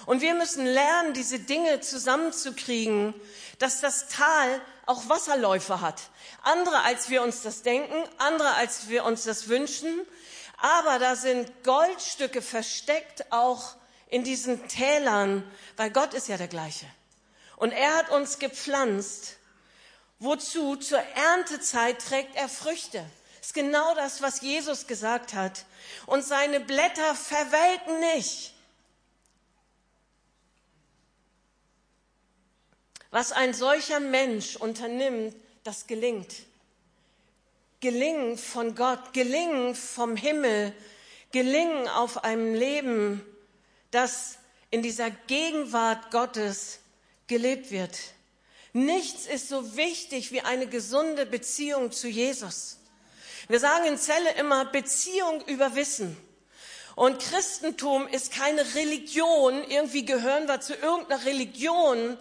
Und 0.07 0.21
wir 0.21 0.35
müssen 0.35 0.67
lernen, 0.67 1.15
diese 1.15 1.39
Dinge 1.39 1.81
zusammenzukriegen, 1.81 3.15
dass 3.59 3.81
das 3.81 4.09
Tal 4.09 4.61
auch 4.87 5.09
Wasserläufe 5.09 5.81
hat. 5.81 6.03
Andere, 6.43 6.83
als 6.83 7.09
wir 7.09 7.23
uns 7.23 7.43
das 7.43 7.63
denken, 7.63 7.95
andere, 8.19 8.55
als 8.55 8.89
wir 8.89 9.05
uns 9.05 9.25
das 9.25 9.49
wünschen. 9.49 10.01
Aber 10.59 10.99
da 10.99 11.17
sind 11.17 11.65
Goldstücke 11.65 12.43
versteckt 12.43 13.33
auch 13.33 13.77
in 14.09 14.25
diesen 14.25 14.69
Tälern, 14.69 15.43
weil 15.77 15.91
Gott 15.91 16.15
ist 16.15 16.29
ja 16.29 16.37
der 16.37 16.49
gleiche. 16.49 16.87
Und 17.57 17.73
er 17.73 17.97
hat 17.97 18.11
uns 18.11 18.39
gepflanzt. 18.39 19.37
Wozu? 20.19 20.77
Zur 20.77 21.01
Erntezeit 21.01 22.01
trägt 22.01 22.37
er 22.37 22.49
Früchte. 22.49 23.05
Das 23.39 23.49
ist 23.49 23.55
genau 23.55 23.95
das, 23.95 24.23
was 24.23 24.41
Jesus 24.41 24.87
gesagt 24.87 25.35
hat. 25.35 25.65
Und 26.07 26.25
seine 26.25 26.61
Blätter 26.61 27.15
verwelken 27.15 28.01
nicht. 28.15 28.55
Was 33.15 33.31
ein 33.31 33.55
solcher 33.55 34.01
Mensch 34.01 34.57
unternimmt, 34.57 35.37
das 35.63 35.87
gelingt. 35.87 36.35
Gelingen 37.79 38.37
von 38.37 38.75
Gott, 38.75 39.13
gelingen 39.13 39.77
vom 39.77 40.17
Himmel, 40.17 40.75
gelingen 41.31 41.87
auf 41.87 42.25
einem 42.25 42.55
Leben, 42.55 43.25
das 43.93 44.39
in 44.73 44.83
dieser 44.83 45.11
Gegenwart 45.13 46.11
Gottes 46.11 46.81
gelebt 47.29 47.71
wird. 47.71 47.97
Nichts 48.73 49.27
ist 49.27 49.49
so 49.49 49.77
wichtig 49.77 50.33
wie 50.33 50.41
eine 50.41 50.67
gesunde 50.67 51.25
Beziehung 51.25 51.93
zu 51.93 52.09
Jesus. 52.09 52.79
Wir 53.47 53.61
sagen 53.61 53.85
in 53.85 53.97
Zelle 53.97 54.33
immer 54.41 54.65
Beziehung 54.65 55.41
über 55.47 55.77
Wissen. 55.77 56.17
Und 56.97 57.21
Christentum 57.21 58.09
ist 58.09 58.33
keine 58.33 58.75
Religion, 58.75 59.63
irgendwie 59.71 60.05
gehören 60.05 60.49
wir 60.49 60.61
zu 60.61 60.75
irgendeiner 60.75 61.25
Religion, 61.25 62.19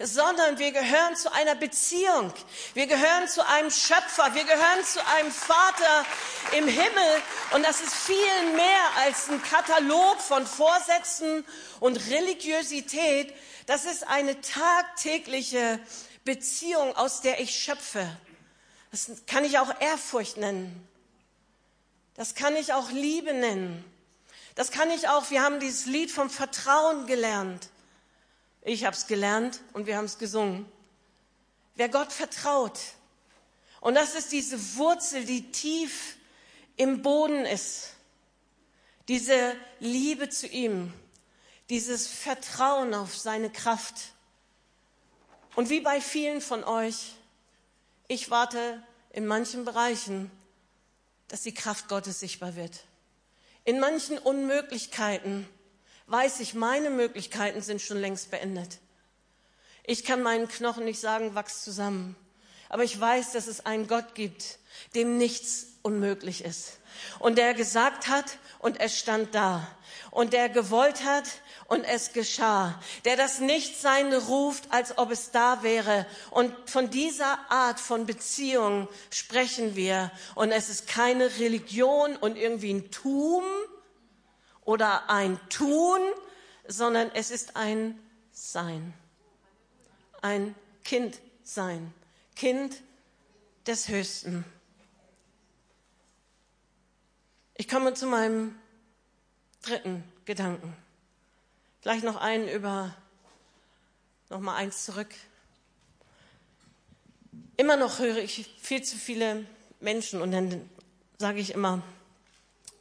sondern 0.00 0.58
wir 0.58 0.72
gehören 0.72 1.16
zu 1.16 1.32
einer 1.32 1.54
Beziehung. 1.54 2.32
Wir 2.74 2.86
gehören 2.86 3.28
zu 3.28 3.46
einem 3.46 3.70
Schöpfer. 3.70 4.34
Wir 4.34 4.44
gehören 4.44 4.84
zu 4.84 5.04
einem 5.06 5.30
Vater 5.30 6.04
im 6.52 6.66
Himmel. 6.66 7.22
Und 7.52 7.64
das 7.64 7.80
ist 7.80 7.94
viel 7.94 8.52
mehr 8.54 8.96
als 8.98 9.28
ein 9.28 9.42
Katalog 9.42 10.20
von 10.20 10.46
Vorsätzen 10.46 11.44
und 11.80 11.96
Religiosität. 12.08 13.34
Das 13.66 13.84
ist 13.84 14.06
eine 14.06 14.40
tagtägliche 14.40 15.78
Beziehung, 16.24 16.96
aus 16.96 17.20
der 17.20 17.40
ich 17.40 17.54
schöpfe. 17.54 18.08
Das 18.90 19.10
kann 19.26 19.44
ich 19.44 19.58
auch 19.58 19.80
Ehrfurcht 19.80 20.36
nennen. 20.36 20.88
Das 22.14 22.34
kann 22.34 22.56
ich 22.56 22.72
auch 22.72 22.90
Liebe 22.90 23.32
nennen. 23.34 23.84
Das 24.54 24.70
kann 24.70 24.90
ich 24.90 25.08
auch, 25.08 25.30
wir 25.30 25.42
haben 25.42 25.58
dieses 25.58 25.86
Lied 25.86 26.12
vom 26.12 26.30
Vertrauen 26.30 27.06
gelernt. 27.06 27.68
Ich 28.66 28.86
habe 28.86 28.96
es 28.96 29.06
gelernt 29.06 29.60
und 29.74 29.86
wir 29.86 29.98
haben 29.98 30.06
es 30.06 30.16
gesungen. 30.16 30.64
Wer 31.74 31.90
Gott 31.90 32.12
vertraut. 32.12 32.80
Und 33.80 33.94
das 33.94 34.14
ist 34.14 34.32
diese 34.32 34.76
Wurzel, 34.76 35.26
die 35.26 35.52
tief 35.52 36.16
im 36.76 37.02
Boden 37.02 37.44
ist. 37.44 37.90
Diese 39.08 39.54
Liebe 39.80 40.30
zu 40.30 40.46
ihm. 40.46 40.94
Dieses 41.68 42.06
Vertrauen 42.06 42.94
auf 42.94 43.14
seine 43.14 43.50
Kraft. 43.50 43.96
Und 45.54 45.68
wie 45.68 45.80
bei 45.80 46.00
vielen 46.00 46.40
von 46.40 46.64
euch, 46.64 47.12
ich 48.08 48.30
warte 48.30 48.82
in 49.10 49.26
manchen 49.26 49.66
Bereichen, 49.66 50.30
dass 51.28 51.42
die 51.42 51.54
Kraft 51.54 51.88
Gottes 51.88 52.20
sichtbar 52.20 52.56
wird. 52.56 52.84
In 53.64 53.78
manchen 53.78 54.18
Unmöglichkeiten 54.18 55.48
weiß 56.06 56.40
ich, 56.40 56.54
meine 56.54 56.90
Möglichkeiten 56.90 57.62
sind 57.62 57.80
schon 57.80 57.98
längst 57.98 58.30
beendet. 58.30 58.78
Ich 59.84 60.04
kann 60.04 60.22
meinen 60.22 60.48
Knochen 60.48 60.84
nicht 60.84 61.00
sagen, 61.00 61.34
wachs 61.34 61.62
zusammen. 61.62 62.16
Aber 62.68 62.84
ich 62.84 62.98
weiß, 62.98 63.32
dass 63.32 63.46
es 63.46 63.66
einen 63.66 63.86
Gott 63.86 64.14
gibt, 64.14 64.58
dem 64.94 65.18
nichts 65.18 65.66
unmöglich 65.82 66.42
ist. 66.44 66.78
Und 67.18 67.36
der 67.38 67.54
gesagt 67.54 68.08
hat 68.08 68.38
und 68.58 68.80
es 68.80 68.98
stand 68.98 69.34
da. 69.34 69.66
Und 70.10 70.32
der 70.32 70.48
gewollt 70.48 71.04
hat 71.04 71.24
und 71.66 71.84
es 71.84 72.12
geschah. 72.12 72.80
Der 73.04 73.16
das 73.16 73.40
Nichtsein 73.40 74.12
ruft, 74.12 74.64
als 74.70 74.96
ob 74.96 75.10
es 75.10 75.30
da 75.30 75.62
wäre. 75.62 76.06
Und 76.30 76.52
von 76.68 76.90
dieser 76.90 77.38
Art 77.50 77.80
von 77.80 78.06
Beziehung 78.06 78.88
sprechen 79.10 79.76
wir. 79.76 80.10
Und 80.34 80.50
es 80.50 80.68
ist 80.68 80.86
keine 80.86 81.38
Religion 81.38 82.16
und 82.16 82.36
irgendwie 82.36 82.72
ein 82.72 82.90
Tum, 82.90 83.44
oder 84.64 85.10
ein 85.10 85.38
Tun, 85.48 86.00
sondern 86.66 87.10
es 87.14 87.30
ist 87.30 87.56
ein 87.56 87.98
Sein. 88.32 88.94
Ein 90.22 90.54
Kind 90.82 91.20
sein. 91.42 91.92
Kind 92.34 92.82
des 93.66 93.88
Höchsten. 93.88 94.44
Ich 97.56 97.68
komme 97.68 97.94
zu 97.94 98.06
meinem 98.06 98.54
dritten 99.62 100.02
Gedanken. 100.24 100.76
Gleich 101.82 102.02
noch 102.02 102.16
einen 102.16 102.48
über, 102.48 102.94
noch 104.30 104.40
mal 104.40 104.56
eins 104.56 104.84
zurück. 104.84 105.14
Immer 107.56 107.76
noch 107.76 108.00
höre 108.00 108.16
ich 108.16 108.50
viel 108.60 108.82
zu 108.82 108.96
viele 108.96 109.46
Menschen 109.80 110.20
und 110.20 110.32
dann 110.32 110.68
sage 111.18 111.38
ich 111.38 111.52
immer, 111.52 111.82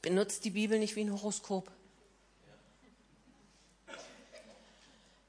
benutzt 0.03 0.43
die 0.43 0.51
Bibel 0.51 0.77
nicht 0.77 0.95
wie 0.95 1.01
ein 1.01 1.11
Horoskop. 1.11 1.71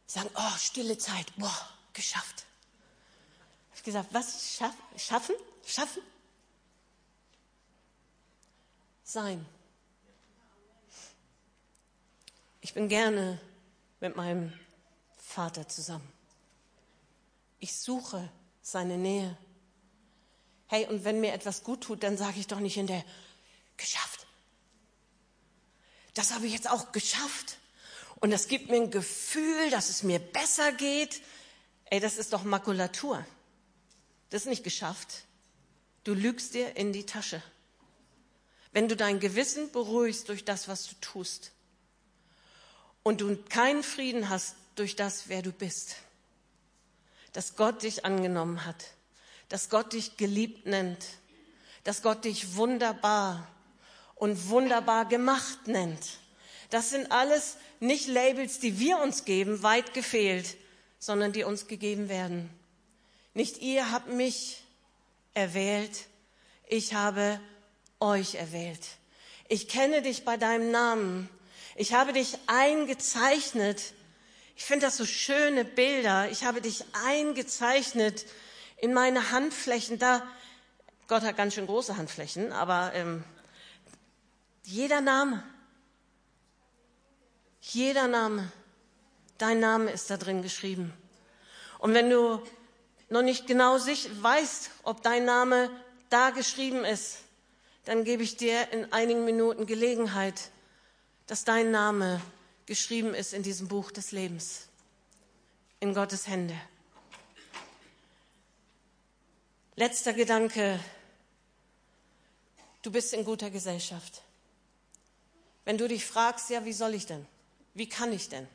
Sagen, 0.07 0.29
oh, 0.35 0.57
stille 0.59 0.99
Zeit, 0.99 1.35
boah, 1.37 1.69
geschafft. 1.95 2.45
Ich 3.73 3.79
habe 3.79 3.85
gesagt, 3.85 4.09
was 4.13 4.57
schaff, 4.57 4.75
schaffen? 4.99 5.35
Schaffen? 5.65 6.03
Sein. 9.03 9.47
Ich 12.61 12.75
bin 12.75 12.89
gerne 12.89 13.41
mit 14.01 14.17
meinem 14.17 14.53
Vater 15.17 15.69
zusammen. 15.69 16.11
Ich 17.61 17.77
suche 17.79 18.29
seine 18.61 18.99
Nähe. 18.99 19.37
Hey, 20.67 20.87
und 20.87 21.05
wenn 21.05 21.21
mir 21.21 21.33
etwas 21.33 21.63
gut 21.63 21.83
tut, 21.83 22.03
dann 22.03 22.17
sage 22.17 22.41
ich 22.41 22.47
doch 22.47 22.61
nicht 22.61 22.77
in 22.77 22.87
der 22.87 23.05
geschafft 23.77 24.24
das 26.15 26.33
habe 26.33 26.47
ich 26.47 26.53
jetzt 26.53 26.71
auch 26.71 26.93
geschafft. 26.93 27.59
Und 28.21 28.31
das 28.31 28.49
gibt 28.49 28.71
mir 28.71 28.77
ein 28.77 28.91
Gefühl, 28.91 29.71
dass 29.71 29.91
es 29.91 30.03
mir 30.03 30.19
besser 30.19 30.73
geht. 30.73 31.21
Ey, 31.87 32.01
das 32.01 32.17
ist 32.17 32.33
doch 32.33 32.45
Makulatur. 32.45 33.25
Das 34.31 34.43
ist 34.43 34.49
nicht 34.49 34.65
geschafft. 34.65 35.25
Du 36.05 36.15
lügst 36.15 36.55
dir 36.55 36.77
in 36.77 36.93
die 36.93 37.05
Tasche. 37.05 37.43
Wenn 38.73 38.89
du 38.89 38.97
dein 38.97 39.21
Gewissen 39.21 39.71
beruhigst 39.71 40.29
durch 40.29 40.45
das, 40.45 40.69
was 40.69 40.89
du 40.89 40.95
tust 41.01 41.53
und 43.03 43.21
du 43.21 43.37
keinen 43.37 43.83
Frieden 43.83 44.29
hast 44.29 44.57
durch 44.75 44.97
das, 44.97 45.29
wer 45.29 45.43
du 45.43 45.53
bist, 45.53 45.97
dass 47.33 47.57
Gott 47.57 47.83
dich 47.83 48.05
angenommen 48.05 48.65
hat, 48.65 48.95
dass 49.49 49.69
Gott 49.69 49.93
dich 49.93 50.17
geliebt 50.17 50.67
nennt, 50.67 51.05
dass 51.85 52.03
Gott 52.03 52.25
dich 52.25 52.57
wunderbar 52.57 53.49
und 54.25 54.49
wunderbar 54.49 55.05
gemacht 55.05 55.67
nennt. 55.69 56.19
Das 56.71 56.89
sind 56.89 57.13
alles 57.13 57.59
nicht 57.79 58.09
Labels, 58.09 58.59
die 58.59 58.79
wir 58.79 58.97
uns 59.01 59.27
geben, 59.27 59.63
weit 59.63 59.93
gefehlt, 59.93 60.57
sondern 60.99 61.33
die 61.33 61.45
uns 61.45 61.67
gegeben 61.67 62.09
werden. 62.09 62.49
Nicht 63.35 63.61
ihr 63.61 63.91
habt 63.93 64.09
mich 64.09 64.63
erwählt, 65.35 66.07
ich 66.67 66.95
habe 66.95 67.39
euch 68.01 68.37
erwählt. 68.37 68.81
Ich 69.49 69.69
kenne 69.69 70.01
dich 70.01 70.25
bei 70.25 70.39
deinem 70.39 70.71
Namen. 70.71 71.29
Ich 71.77 71.93
habe 71.93 72.15
dich 72.15 72.39
eingezeichnet. 72.47 73.93
Ich 74.57 74.65
finde 74.65 74.87
das 74.87 74.97
so 74.97 75.05
schöne 75.05 75.67
Bilder. 75.67 76.31
Ich 76.31 76.45
habe 76.45 76.63
dich 76.63 76.83
eingezeichnet 77.07 78.25
in 78.79 78.95
meine 78.95 79.33
Handflächen. 79.33 79.99
Da, 79.99 80.27
Gott 81.09 81.25
hat 81.25 81.37
ganz 81.37 81.53
schön 81.53 81.67
große 81.67 81.99
Handflächen, 81.99 82.53
aber 82.53 82.93
ähm, 82.95 83.23
jeder 84.65 85.01
Name. 85.01 85.43
Jeder 87.61 88.09
Name. 88.09 88.51
Dein 89.39 89.61
Name 89.61 89.91
ist 89.91 90.11
da 90.11 90.17
drin 90.17 90.43
geschrieben. 90.43 90.93
Und 91.79 91.95
wenn 91.95 92.11
du 92.11 92.43
noch 93.09 93.23
nicht 93.23 93.47
genau 93.47 93.77
weißt, 93.77 94.71
ob 94.83 95.03
dein 95.03 95.25
Name 95.25 95.71
da 96.11 96.31
geschrieben 96.31 96.85
ist, 96.85 97.19
dann 97.85 98.05
gebe 98.05 98.23
ich 98.23 98.37
dir 98.37 98.73
in 98.73 98.93
einigen 98.93 99.25
Minuten 99.25 99.67
Gelegenheit, 99.67 100.51
dass 101.27 101.45
dein 101.45 101.71
Name 101.71 102.21
geschrieben 102.67 103.15
ist 103.15 103.35
in 103.35 103.43
diesem 103.43 103.69
Buch 103.69 103.91
des 103.91 104.13
Lebens, 104.13 104.69
in 105.81 105.93
Gottes 105.93 106.27
Hände. 106.27 106.59
Letzter 109.77 110.13
Gedanke. 110.13 110.81
Du 112.83 112.91
bist 112.91 113.13
in 113.13 113.25
guter 113.25 113.51
Gesellschaft. 113.51 114.24
Wenn 115.65 115.79
du 115.79 115.89
dich 115.89 116.05
fragst, 116.05 116.51
ja, 116.51 116.65
wie 116.65 116.73
soll 116.73 116.95
ich 116.95 117.07
denn? 117.07 117.27
Wie 117.75 117.89
kann 117.89 118.13
ich 118.13 118.29
denn? 118.29 118.47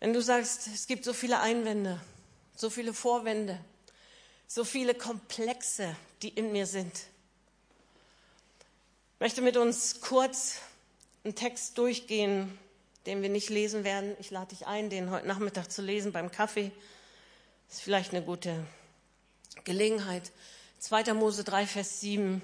Wenn 0.00 0.12
du 0.12 0.20
sagst, 0.20 0.66
es 0.66 0.86
gibt 0.86 1.04
so 1.04 1.14
viele 1.14 1.40
Einwände, 1.40 2.00
so 2.56 2.68
viele 2.68 2.92
Vorwände, 2.92 3.58
so 4.46 4.64
viele 4.64 4.94
Komplexe, 4.94 5.96
die 6.20 6.28
in 6.28 6.52
mir 6.52 6.66
sind. 6.66 6.92
Ich 9.14 9.20
möchte 9.20 9.40
mit 9.40 9.56
uns 9.56 10.00
kurz 10.02 10.58
einen 11.24 11.34
Text 11.34 11.78
durchgehen, 11.78 12.58
den 13.06 13.22
wir 13.22 13.30
nicht 13.30 13.48
lesen 13.48 13.84
werden. 13.84 14.14
Ich 14.20 14.30
lade 14.30 14.54
dich 14.54 14.66
ein, 14.66 14.90
den 14.90 15.10
heute 15.10 15.26
Nachmittag 15.26 15.72
zu 15.72 15.80
lesen 15.80 16.12
beim 16.12 16.30
Kaffee. 16.30 16.70
Das 17.68 17.78
ist 17.78 17.82
vielleicht 17.82 18.12
eine 18.12 18.22
gute 18.22 18.66
Gelegenheit. 19.64 20.32
2. 20.84 21.14
Mose 21.14 21.44
3, 21.44 21.66
Vers 21.66 22.00
7 22.00 22.42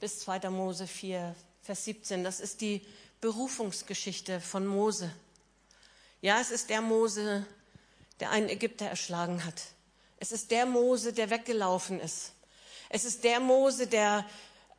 bis 0.00 0.20
2. 0.20 0.48
Mose 0.48 0.86
4, 0.86 1.34
Vers 1.60 1.84
17. 1.84 2.24
Das 2.24 2.40
ist 2.40 2.62
die 2.62 2.80
Berufungsgeschichte 3.20 4.40
von 4.40 4.66
Mose. 4.66 5.12
Ja, 6.22 6.40
es 6.40 6.50
ist 6.50 6.70
der 6.70 6.80
Mose, 6.80 7.44
der 8.18 8.30
einen 8.30 8.48
Ägypter 8.48 8.86
erschlagen 8.86 9.44
hat. 9.44 9.60
Es 10.16 10.32
ist 10.32 10.50
der 10.50 10.64
Mose, 10.64 11.12
der 11.12 11.28
weggelaufen 11.28 12.00
ist. 12.00 12.32
Es 12.88 13.04
ist 13.04 13.24
der 13.24 13.40
Mose, 13.40 13.86
der 13.86 14.24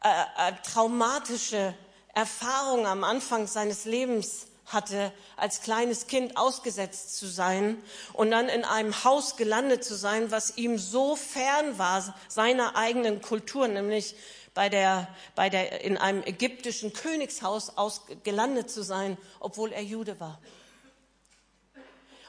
äh, 0.03 0.49
äh, 0.49 0.53
traumatische 0.63 1.75
Erfahrungen 2.15 2.87
am 2.87 3.03
Anfang 3.03 3.45
seines 3.45 3.85
Lebens 3.85 4.47
hatte, 4.73 5.11
als 5.35 5.61
kleines 5.61 6.07
Kind 6.07 6.37
ausgesetzt 6.37 7.15
zu 7.17 7.27
sein 7.27 7.81
und 8.13 8.31
dann 8.31 8.49
in 8.49 8.63
einem 8.63 9.03
Haus 9.03 9.37
gelandet 9.37 9.83
zu 9.83 9.95
sein, 9.95 10.31
was 10.31 10.57
ihm 10.57 10.77
so 10.77 11.15
fern 11.15 11.77
war 11.77 12.15
seiner 12.27 12.75
eigenen 12.75 13.21
Kultur, 13.21 13.67
nämlich 13.67 14.15
bei 14.53 14.69
der, 14.69 15.07
bei 15.35 15.49
der, 15.49 15.81
in 15.81 15.97
einem 15.97 16.23
ägyptischen 16.23 16.93
Königshaus 16.93 17.77
aus, 17.77 18.01
gelandet 18.23 18.69
zu 18.69 18.83
sein, 18.83 19.17
obwohl 19.39 19.71
er 19.71 19.83
Jude 19.83 20.19
war. 20.19 20.39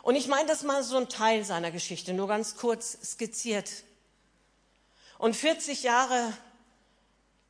Und 0.02 0.16
ich 0.16 0.26
meine 0.26 0.48
das 0.48 0.62
mal 0.62 0.82
so 0.82 0.96
ein 0.96 1.08
Teil 1.08 1.44
seiner 1.44 1.70
Geschichte, 1.70 2.12
nur 2.12 2.28
ganz 2.28 2.56
kurz 2.56 2.98
skizziert. 3.04 3.70
Und 5.18 5.36
40 5.36 5.84
Jahre 5.84 6.32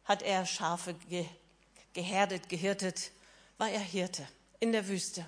hat 0.04 0.22
er 0.22 0.44
Schafe 0.46 0.94
ge 1.08 1.26
gehärtet, 1.94 2.48
gehirtet, 2.48 3.10
war 3.58 3.68
er 3.68 3.80
Hirte 3.80 4.26
in 4.62 4.70
der 4.70 4.86
Wüste. 4.86 5.26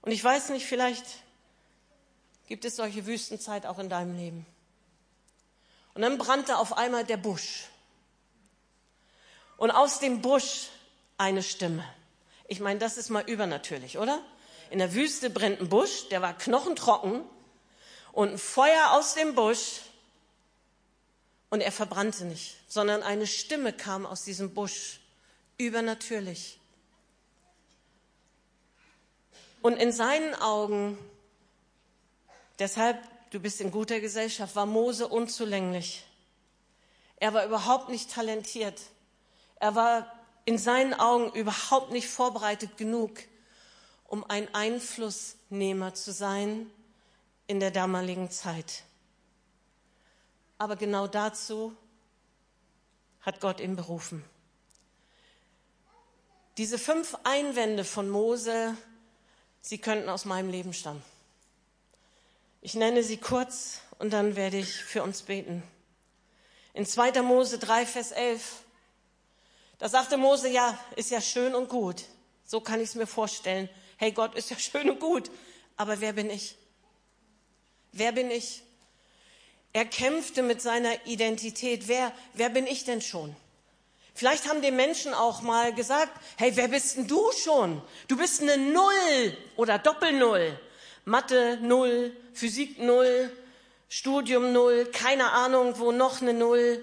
Und 0.00 0.10
ich 0.10 0.24
weiß 0.24 0.48
nicht, 0.48 0.64
vielleicht 0.64 1.04
gibt 2.46 2.64
es 2.64 2.76
solche 2.76 3.04
Wüstenzeit 3.04 3.66
auch 3.66 3.78
in 3.78 3.90
deinem 3.90 4.16
Leben. 4.16 4.46
Und 5.92 6.00
dann 6.00 6.16
brannte 6.16 6.56
auf 6.56 6.78
einmal 6.78 7.04
der 7.04 7.18
Busch. 7.18 7.64
Und 9.58 9.70
aus 9.72 9.98
dem 9.98 10.22
Busch 10.22 10.68
eine 11.18 11.42
Stimme. 11.42 11.84
Ich 12.48 12.60
meine, 12.60 12.80
das 12.80 12.96
ist 12.96 13.10
mal 13.10 13.28
übernatürlich, 13.28 13.98
oder? 13.98 14.22
In 14.70 14.78
der 14.78 14.94
Wüste 14.94 15.28
brennt 15.28 15.60
ein 15.60 15.68
Busch, 15.68 16.08
der 16.08 16.22
war 16.22 16.32
knochentrocken 16.32 17.24
und 18.12 18.30
ein 18.30 18.38
Feuer 18.38 18.92
aus 18.92 19.12
dem 19.12 19.34
Busch 19.34 19.82
und 21.50 21.60
er 21.60 21.72
verbrannte 21.72 22.24
nicht, 22.24 22.56
sondern 22.68 23.02
eine 23.02 23.26
Stimme 23.26 23.74
kam 23.74 24.06
aus 24.06 24.24
diesem 24.24 24.54
Busch, 24.54 25.00
übernatürlich. 25.58 26.58
Und 29.66 29.78
in 29.78 29.90
seinen 29.90 30.32
Augen, 30.36 30.96
deshalb, 32.60 33.02
du 33.30 33.40
bist 33.40 33.60
in 33.60 33.72
guter 33.72 33.98
Gesellschaft, 33.98 34.54
war 34.54 34.64
Mose 34.64 35.08
unzulänglich. 35.08 36.06
Er 37.16 37.34
war 37.34 37.44
überhaupt 37.44 37.88
nicht 37.88 38.12
talentiert. 38.12 38.80
Er 39.56 39.74
war 39.74 40.12
in 40.44 40.56
seinen 40.56 40.94
Augen 40.94 41.32
überhaupt 41.32 41.90
nicht 41.90 42.06
vorbereitet 42.06 42.76
genug, 42.76 43.18
um 44.04 44.22
ein 44.30 44.46
Einflussnehmer 44.54 45.94
zu 45.94 46.12
sein 46.12 46.70
in 47.48 47.58
der 47.58 47.72
damaligen 47.72 48.30
Zeit. 48.30 48.84
Aber 50.58 50.76
genau 50.76 51.08
dazu 51.08 51.76
hat 53.20 53.40
Gott 53.40 53.58
ihn 53.58 53.74
berufen. 53.74 54.24
Diese 56.56 56.78
fünf 56.78 57.16
Einwände 57.24 57.82
von 57.82 58.08
Mose, 58.08 58.76
sie 59.66 59.78
könnten 59.78 60.08
aus 60.08 60.24
meinem 60.24 60.50
Leben 60.50 60.72
stammen. 60.72 61.02
Ich 62.60 62.74
nenne 62.74 63.02
sie 63.02 63.16
kurz 63.16 63.80
und 63.98 64.12
dann 64.12 64.36
werde 64.36 64.58
ich 64.58 64.72
für 64.72 65.02
uns 65.02 65.22
beten. 65.22 65.62
In 66.74 66.86
2. 66.86 67.22
Mose 67.22 67.58
3, 67.58 67.86
Vers 67.86 68.12
11 68.12 68.62
da 69.78 69.88
sagte 69.88 70.16
Mose, 70.16 70.48
ja, 70.48 70.78
ist 70.96 71.10
ja 71.10 71.20
schön 71.20 71.54
und 71.54 71.68
gut. 71.68 72.04
So 72.44 72.60
kann 72.60 72.80
ich 72.80 72.90
es 72.90 72.94
mir 72.94 73.06
vorstellen. 73.06 73.68
Hey, 73.98 74.12
Gott 74.12 74.34
ist 74.34 74.50
ja 74.50 74.58
schön 74.58 74.90
und 74.90 75.00
gut. 75.00 75.30
Aber 75.76 76.00
wer 76.00 76.12
bin 76.12 76.30
ich? 76.30 76.56
Wer 77.92 78.12
bin 78.12 78.30
ich? 78.30 78.62
Er 79.72 79.84
kämpfte 79.84 80.42
mit 80.42 80.62
seiner 80.62 81.06
Identität. 81.06 81.88
Wer, 81.88 82.12
wer 82.32 82.48
bin 82.48 82.66
ich 82.66 82.84
denn 82.84 83.02
schon? 83.02 83.36
Vielleicht 84.16 84.48
haben 84.48 84.62
die 84.62 84.70
Menschen 84.70 85.12
auch 85.12 85.42
mal 85.42 85.74
gesagt, 85.74 86.10
hey, 86.38 86.50
wer 86.56 86.68
bist 86.68 86.96
denn 86.96 87.06
du 87.06 87.30
schon? 87.32 87.82
Du 88.08 88.16
bist 88.16 88.40
eine 88.40 88.56
Null 88.56 89.36
oder 89.56 89.78
Doppelnull. 89.78 90.58
Mathe 91.04 91.58
Null, 91.60 92.16
Physik 92.32 92.78
Null, 92.78 93.30
Studium 93.90 94.54
Null, 94.54 94.86
keine 94.86 95.32
Ahnung, 95.32 95.78
wo 95.78 95.92
noch 95.92 96.22
eine 96.22 96.32
Null. 96.32 96.82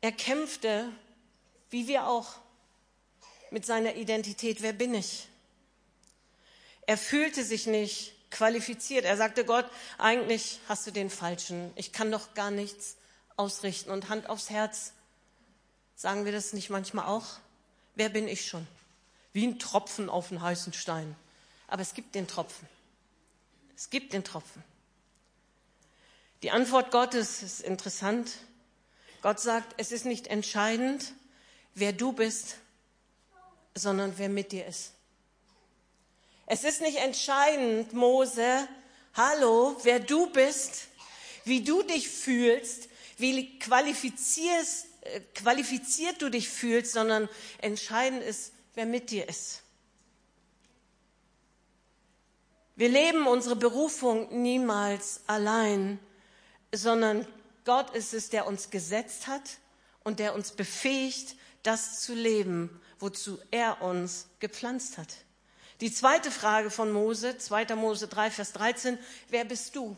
Er 0.00 0.12
kämpfte, 0.12 0.90
wie 1.70 1.86
wir 1.86 2.08
auch, 2.08 2.34
mit 3.52 3.64
seiner 3.64 3.94
Identität. 3.94 4.62
Wer 4.62 4.72
bin 4.72 4.94
ich? 4.94 5.28
Er 6.86 6.98
fühlte 6.98 7.44
sich 7.44 7.68
nicht 7.68 8.14
qualifiziert. 8.32 9.04
Er 9.04 9.16
sagte 9.16 9.44
Gott, 9.44 9.66
eigentlich 9.96 10.58
hast 10.68 10.88
du 10.88 10.90
den 10.90 11.08
Falschen. 11.08 11.70
Ich 11.76 11.92
kann 11.92 12.10
doch 12.10 12.34
gar 12.34 12.50
nichts 12.50 12.97
ausrichten. 13.38 13.90
Und 13.90 14.08
Hand 14.08 14.28
aufs 14.28 14.50
Herz, 14.50 14.92
sagen 15.96 16.24
wir 16.24 16.32
das 16.32 16.52
nicht 16.52 16.70
manchmal 16.70 17.06
auch? 17.06 17.38
Wer 17.94 18.08
bin 18.08 18.28
ich 18.28 18.46
schon? 18.46 18.66
Wie 19.32 19.46
ein 19.46 19.58
Tropfen 19.58 20.10
auf 20.10 20.30
einen 20.30 20.42
heißen 20.42 20.72
Stein. 20.72 21.16
Aber 21.66 21.82
es 21.82 21.94
gibt 21.94 22.14
den 22.14 22.26
Tropfen. 22.26 22.68
Es 23.76 23.90
gibt 23.90 24.12
den 24.12 24.24
Tropfen. 24.24 24.62
Die 26.42 26.50
Antwort 26.50 26.90
Gottes 26.90 27.42
ist 27.42 27.60
interessant. 27.60 28.30
Gott 29.22 29.40
sagt, 29.40 29.74
es 29.76 29.90
ist 29.92 30.04
nicht 30.04 30.28
entscheidend, 30.28 31.12
wer 31.74 31.92
du 31.92 32.12
bist, 32.12 32.56
sondern 33.74 34.16
wer 34.18 34.28
mit 34.28 34.52
dir 34.52 34.66
ist. 34.66 34.92
Es 36.46 36.64
ist 36.64 36.80
nicht 36.80 36.98
entscheidend, 36.98 37.92
Mose, 37.92 38.68
hallo, 39.14 39.76
wer 39.82 40.00
du 40.00 40.30
bist, 40.30 40.86
wie 41.44 41.62
du 41.62 41.82
dich 41.82 42.08
fühlst, 42.08 42.88
wie 43.18 43.40
äh, 43.40 45.20
qualifiziert 45.34 46.22
du 46.22 46.30
dich 46.30 46.48
fühlst, 46.48 46.92
sondern 46.92 47.28
entscheidend 47.58 48.22
ist, 48.22 48.52
wer 48.74 48.86
mit 48.86 49.10
dir 49.10 49.28
ist. 49.28 49.62
Wir 52.76 52.88
leben 52.88 53.26
unsere 53.26 53.56
Berufung 53.56 54.42
niemals 54.42 55.22
allein, 55.26 55.98
sondern 56.72 57.26
Gott 57.64 57.90
ist 57.90 58.14
es, 58.14 58.30
der 58.30 58.46
uns 58.46 58.70
gesetzt 58.70 59.26
hat 59.26 59.58
und 60.04 60.20
der 60.20 60.34
uns 60.34 60.52
befähigt, 60.52 61.34
das 61.64 62.00
zu 62.02 62.14
leben, 62.14 62.80
wozu 63.00 63.38
er 63.50 63.82
uns 63.82 64.28
gepflanzt 64.38 64.96
hat. 64.96 65.08
Die 65.80 65.92
zweite 65.92 66.30
Frage 66.30 66.70
von 66.70 66.92
Mose, 66.92 67.36
2. 67.36 67.74
Mose 67.74 68.08
3, 68.08 68.30
Vers 68.30 68.52
13, 68.52 68.98
wer 69.28 69.44
bist 69.44 69.76
du? 69.76 69.96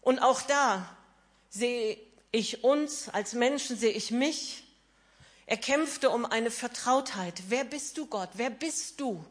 Und 0.00 0.18
auch 0.20 0.42
da 0.42 0.96
sehe 1.50 1.98
ich 2.32 2.64
uns 2.64 3.08
als 3.08 3.34
Menschen, 3.34 3.76
sehe 3.76 3.92
ich 3.92 4.10
mich. 4.10 4.64
Er 5.46 5.56
kämpfte 5.56 6.10
um 6.10 6.24
eine 6.24 6.50
Vertrautheit. 6.50 7.42
Wer 7.48 7.64
bist 7.64 7.98
du, 7.98 8.06
Gott? 8.06 8.30
Wer 8.34 8.50
bist 8.50 9.00
du? 9.00 9.24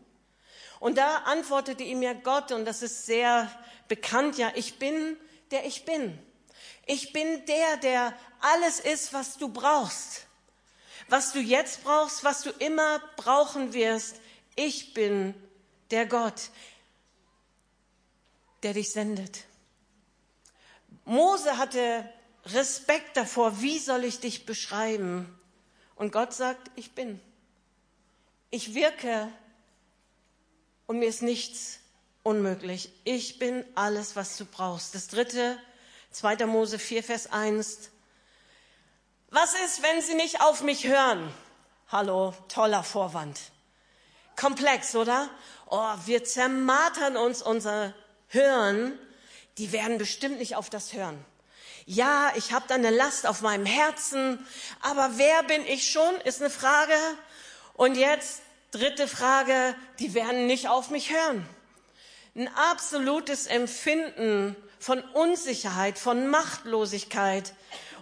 Und 0.79 0.97
da 0.97 1.17
antwortete 1.19 1.83
ihm 1.83 2.01
ja 2.01 2.13
Gott, 2.13 2.51
und 2.51 2.65
das 2.65 2.81
ist 2.81 3.05
sehr 3.05 3.49
bekannt, 3.87 4.37
ja, 4.37 4.51
ich 4.55 4.79
bin, 4.79 5.17
der 5.51 5.65
ich 5.65 5.85
bin. 5.85 6.17
Ich 6.85 7.13
bin 7.13 7.45
der, 7.45 7.77
der 7.77 8.17
alles 8.39 8.79
ist, 8.79 9.13
was 9.13 9.37
du 9.37 9.49
brauchst. 9.49 10.25
Was 11.07 11.31
du 11.31 11.39
jetzt 11.39 11.83
brauchst, 11.83 12.23
was 12.23 12.43
du 12.43 12.51
immer 12.51 12.99
brauchen 13.15 13.73
wirst. 13.73 14.17
Ich 14.55 14.93
bin 14.93 15.33
der 15.91 16.05
Gott, 16.05 16.49
der 18.63 18.73
dich 18.73 18.91
sendet. 18.91 19.45
Mose 21.09 21.57
hatte 21.57 22.07
Respekt 22.45 23.17
davor, 23.17 23.61
wie 23.61 23.79
soll 23.79 24.03
ich 24.03 24.19
dich 24.19 24.45
beschreiben? 24.45 25.39
Und 25.95 26.11
Gott 26.11 26.35
sagt, 26.35 26.69
ich 26.75 26.91
bin. 26.91 27.19
Ich 28.51 28.75
wirke 28.75 29.27
und 30.85 30.99
mir 30.99 31.09
ist 31.09 31.23
nichts 31.23 31.79
unmöglich. 32.21 32.91
Ich 33.05 33.39
bin 33.39 33.65
alles, 33.73 34.15
was 34.15 34.37
du 34.37 34.45
brauchst. 34.45 34.93
Das 34.93 35.07
dritte, 35.07 35.57
2. 36.11 36.45
Mose 36.45 36.77
4, 36.77 37.03
Vers 37.03 37.31
1. 37.31 37.89
Was 39.31 39.55
ist, 39.65 39.81
wenn 39.81 40.03
sie 40.03 40.13
nicht 40.13 40.41
auf 40.41 40.61
mich 40.61 40.85
hören? 40.87 41.33
Hallo, 41.87 42.35
toller 42.49 42.83
Vorwand. 42.83 43.39
Komplex, 44.35 44.95
oder? 44.95 45.27
Oh, 45.71 45.95
wir 46.05 46.23
zermartern 46.23 47.17
uns 47.17 47.41
unser 47.41 47.95
Hören. 48.27 48.97
Die 49.57 49.71
werden 49.71 49.97
bestimmt 49.97 50.39
nicht 50.39 50.55
auf 50.55 50.69
das 50.69 50.93
Hören. 50.93 51.23
Ja, 51.85 52.31
ich 52.35 52.53
habe 52.53 52.65
da 52.67 52.75
eine 52.75 52.91
Last 52.91 53.25
auf 53.25 53.41
meinem 53.41 53.65
Herzen, 53.65 54.45
aber 54.81 55.11
wer 55.15 55.43
bin 55.43 55.65
ich 55.65 55.89
schon, 55.89 56.15
ist 56.23 56.41
eine 56.41 56.49
Frage. 56.49 56.93
Und 57.73 57.95
jetzt 57.95 58.41
dritte 58.71 59.07
Frage, 59.07 59.75
die 59.99 60.13
werden 60.13 60.45
nicht 60.45 60.67
auf 60.67 60.89
mich 60.91 61.11
hören. 61.11 61.47
Ein 62.35 62.47
absolutes 62.55 63.47
Empfinden 63.47 64.55
von 64.79 65.01
Unsicherheit, 65.01 65.97
von 65.97 66.27
Machtlosigkeit 66.27 67.53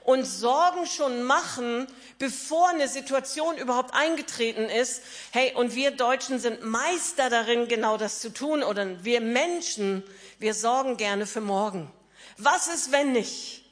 und 0.07 0.23
Sorgen 0.23 0.85
schon 0.85 1.23
machen, 1.23 1.85
bevor 2.17 2.69
eine 2.69 2.87
Situation 2.87 3.57
überhaupt 3.57 3.93
eingetreten 3.93 4.69
ist. 4.69 5.01
Hey, 5.31 5.53
und 5.53 5.75
wir 5.75 5.91
Deutschen 5.91 6.39
sind 6.39 6.63
Meister 6.63 7.29
darin, 7.29 7.67
genau 7.67 7.97
das 7.97 8.21
zu 8.21 8.31
tun. 8.33 8.63
Oder 8.63 9.03
wir 9.03 9.19
Menschen, 9.19 10.05
wir 10.39 10.53
sorgen 10.53 10.95
gerne 10.95 11.25
für 11.25 11.41
morgen. 11.41 11.91
Was 12.37 12.67
ist, 12.67 12.93
wenn 12.93 13.11
nicht? 13.11 13.65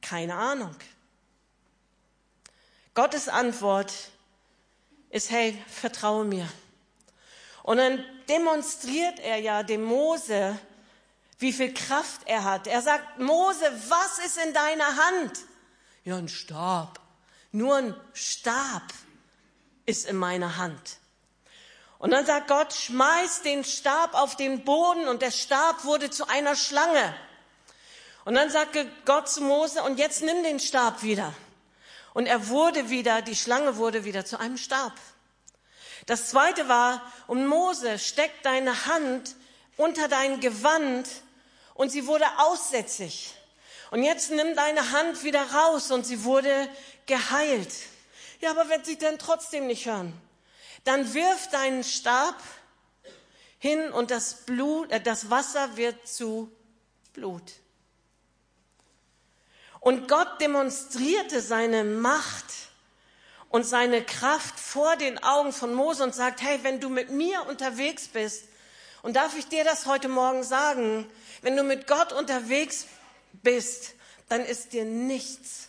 Keine 0.00 0.36
Ahnung. 0.36 0.76
Gottes 2.94 3.28
Antwort 3.28 3.92
ist, 5.10 5.28
hey, 5.32 5.60
vertraue 5.66 6.24
mir. 6.24 6.48
Und 7.64 7.78
dann 7.78 8.04
demonstriert 8.28 9.18
er 9.18 9.38
ja 9.38 9.64
dem 9.64 9.82
Mose, 9.82 10.56
wie 11.38 11.52
viel 11.52 11.74
Kraft 11.74 12.22
er 12.26 12.44
hat. 12.44 12.66
Er 12.66 12.82
sagt, 12.82 13.18
Mose, 13.18 13.64
was 13.88 14.18
ist 14.24 14.38
in 14.38 14.54
deiner 14.54 14.96
Hand? 14.96 15.40
Ja, 16.04 16.16
ein 16.16 16.28
Stab. 16.28 17.00
Nur 17.52 17.76
ein 17.76 17.94
Stab 18.12 18.82
ist 19.86 20.06
in 20.06 20.16
meiner 20.16 20.56
Hand. 20.56 20.98
Und 21.98 22.10
dann 22.10 22.26
sagt 22.26 22.48
Gott, 22.48 22.72
schmeiß 22.72 23.42
den 23.42 23.64
Stab 23.64 24.14
auf 24.14 24.36
den 24.36 24.64
Boden 24.64 25.08
und 25.08 25.22
der 25.22 25.30
Stab 25.30 25.84
wurde 25.84 26.10
zu 26.10 26.28
einer 26.28 26.56
Schlange. 26.56 27.14
Und 28.24 28.34
dann 28.34 28.50
sagte 28.50 28.86
Gott 29.04 29.28
zu 29.28 29.42
Mose, 29.42 29.82
und 29.82 29.98
jetzt 29.98 30.22
nimm 30.22 30.42
den 30.42 30.60
Stab 30.60 31.02
wieder. 31.02 31.32
Und 32.12 32.26
er 32.26 32.48
wurde 32.48 32.90
wieder, 32.90 33.22
die 33.22 33.36
Schlange 33.36 33.76
wurde 33.76 34.04
wieder 34.04 34.24
zu 34.24 34.38
einem 34.38 34.56
Stab. 34.56 34.92
Das 36.06 36.28
zweite 36.28 36.68
war, 36.68 37.00
und 37.26 37.46
Mose, 37.46 37.98
steck 37.98 38.42
deine 38.42 38.86
Hand 38.86 39.34
unter 39.76 40.08
dein 40.08 40.40
Gewand 40.40 41.08
und 41.74 41.90
sie 41.90 42.06
wurde 42.06 42.26
aussätzig. 42.38 43.34
Und 43.90 44.02
jetzt 44.02 44.30
nimm 44.30 44.56
deine 44.56 44.92
Hand 44.92 45.22
wieder 45.22 45.42
raus 45.52 45.90
und 45.90 46.06
sie 46.06 46.24
wurde 46.24 46.68
geheilt. 47.06 47.72
Ja, 48.40 48.50
aber 48.50 48.68
wenn 48.68 48.84
sie 48.84 48.98
dann 48.98 49.18
trotzdem 49.18 49.66
nicht 49.66 49.86
hören, 49.86 50.12
dann 50.84 51.14
wirf 51.14 51.48
deinen 51.50 51.84
Stab 51.84 52.36
hin 53.58 53.90
und 53.92 54.10
das 54.10 54.44
Blut, 54.44 54.90
äh, 54.92 55.00
das 55.00 55.30
Wasser 55.30 55.76
wird 55.76 56.06
zu 56.06 56.50
Blut. 57.14 57.52
Und 59.80 60.08
Gott 60.08 60.40
demonstrierte 60.40 61.40
seine 61.40 61.84
Macht 61.84 62.44
und 63.48 63.64
seine 63.64 64.02
Kraft 64.02 64.58
vor 64.58 64.96
den 64.96 65.22
Augen 65.22 65.52
von 65.52 65.72
Mose 65.74 66.02
und 66.02 66.14
sagt, 66.14 66.42
hey, 66.42 66.58
wenn 66.62 66.80
du 66.80 66.88
mit 66.88 67.10
mir 67.10 67.46
unterwegs 67.46 68.08
bist, 68.08 68.44
und 69.04 69.16
darf 69.16 69.36
ich 69.36 69.48
dir 69.48 69.64
das 69.64 69.84
heute 69.84 70.08
Morgen 70.08 70.42
sagen, 70.42 71.06
wenn 71.42 71.54
du 71.56 71.62
mit 71.62 71.86
Gott 71.86 72.14
unterwegs 72.14 72.86
bist, 73.34 73.92
dann 74.30 74.40
ist 74.40 74.72
dir 74.72 74.86
nichts 74.86 75.68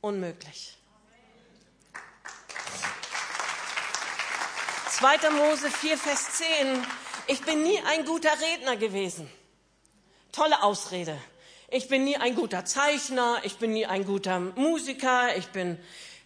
unmöglich. 0.00 0.76
2. 4.90 5.30
Mose 5.30 5.70
4, 5.70 5.96
Vers 5.96 6.32
10. 6.32 6.84
Ich 7.28 7.42
bin 7.42 7.62
nie 7.62 7.80
ein 7.86 8.04
guter 8.04 8.32
Redner 8.40 8.76
gewesen. 8.76 9.30
Tolle 10.32 10.60
Ausrede. 10.60 11.16
Ich 11.70 11.86
bin 11.86 12.02
nie 12.02 12.16
ein 12.16 12.34
guter 12.34 12.64
Zeichner, 12.64 13.40
ich 13.44 13.58
bin 13.58 13.72
nie 13.72 13.86
ein 13.86 14.04
guter 14.04 14.40
Musiker, 14.40 15.36
ich 15.36 15.46
bin 15.50 15.78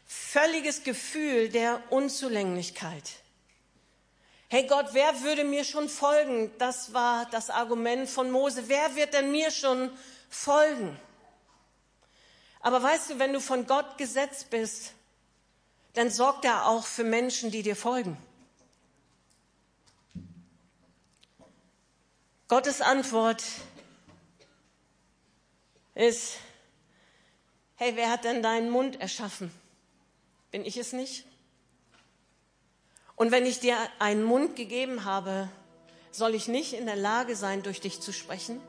völliges 0.06 0.82
Gefühl 0.82 1.50
der 1.50 1.82
Unzulänglichkeit. 1.90 3.21
Hey 4.52 4.66
Gott, 4.66 4.88
wer 4.92 5.22
würde 5.22 5.44
mir 5.44 5.64
schon 5.64 5.88
folgen? 5.88 6.52
Das 6.58 6.92
war 6.92 7.24
das 7.30 7.48
Argument 7.48 8.06
von 8.06 8.30
Mose. 8.30 8.68
Wer 8.68 8.94
wird 8.96 9.14
denn 9.14 9.32
mir 9.32 9.50
schon 9.50 9.90
folgen? 10.28 11.00
Aber 12.60 12.82
weißt 12.82 13.08
du, 13.08 13.18
wenn 13.18 13.32
du 13.32 13.40
von 13.40 13.66
Gott 13.66 13.96
gesetzt 13.96 14.50
bist, 14.50 14.92
dann 15.94 16.10
sorgt 16.10 16.44
er 16.44 16.66
auch 16.66 16.84
für 16.84 17.02
Menschen, 17.02 17.50
die 17.50 17.62
dir 17.62 17.74
folgen. 17.74 18.18
Gottes 22.46 22.82
Antwort 22.82 23.42
ist, 25.94 26.36
hey, 27.76 27.96
wer 27.96 28.10
hat 28.10 28.24
denn 28.24 28.42
deinen 28.42 28.68
Mund 28.68 29.00
erschaffen? 29.00 29.50
Bin 30.50 30.62
ich 30.66 30.76
es 30.76 30.92
nicht? 30.92 31.24
Und 33.22 33.30
wenn 33.30 33.46
ich 33.46 33.60
dir 33.60 33.76
einen 34.00 34.24
Mund 34.24 34.56
gegeben 34.56 35.04
habe, 35.04 35.48
soll 36.10 36.34
ich 36.34 36.48
nicht 36.48 36.72
in 36.72 36.86
der 36.86 36.96
Lage 36.96 37.36
sein, 37.36 37.62
durch 37.62 37.80
dich 37.80 38.00
zu 38.00 38.12
sprechen? 38.12 38.60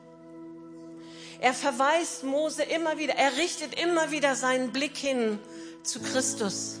Er 1.40 1.52
verweist 1.52 2.22
Mose 2.22 2.62
immer 2.62 2.96
wieder, 2.96 3.16
er 3.16 3.36
richtet 3.36 3.74
immer 3.80 4.12
wieder 4.12 4.36
seinen 4.36 4.70
Blick 4.70 4.96
hin 4.96 5.40
zu 5.82 6.00
Christus. 6.00 6.78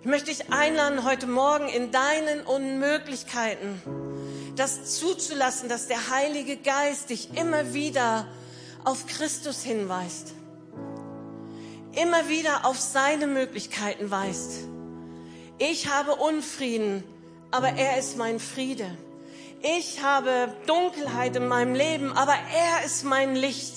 Ich 0.00 0.06
möchte 0.06 0.30
dich 0.30 0.50
einladen, 0.50 1.04
heute 1.04 1.26
Morgen 1.26 1.68
in 1.68 1.90
deinen 1.90 2.40
Unmöglichkeiten 2.40 3.82
das 4.56 4.98
zuzulassen, 4.98 5.68
dass 5.68 5.88
der 5.88 6.08
Heilige 6.08 6.56
Geist 6.56 7.10
dich 7.10 7.36
immer 7.36 7.74
wieder 7.74 8.26
auf 8.82 9.06
Christus 9.06 9.62
hinweist 9.62 10.32
immer 11.92 12.28
wieder 12.28 12.66
auf 12.66 12.78
seine 12.78 13.26
Möglichkeiten 13.26 14.12
weist. 14.12 14.69
Ich 15.62 15.88
habe 15.88 16.14
Unfrieden, 16.14 17.04
aber 17.50 17.68
er 17.68 17.98
ist 17.98 18.16
mein 18.16 18.40
Friede. 18.40 18.86
Ich 19.60 20.02
habe 20.02 20.56
Dunkelheit 20.66 21.36
in 21.36 21.48
meinem 21.48 21.74
Leben, 21.74 22.12
aber 22.12 22.32
er 22.32 22.86
ist 22.86 23.04
mein 23.04 23.36
Licht. 23.36 23.74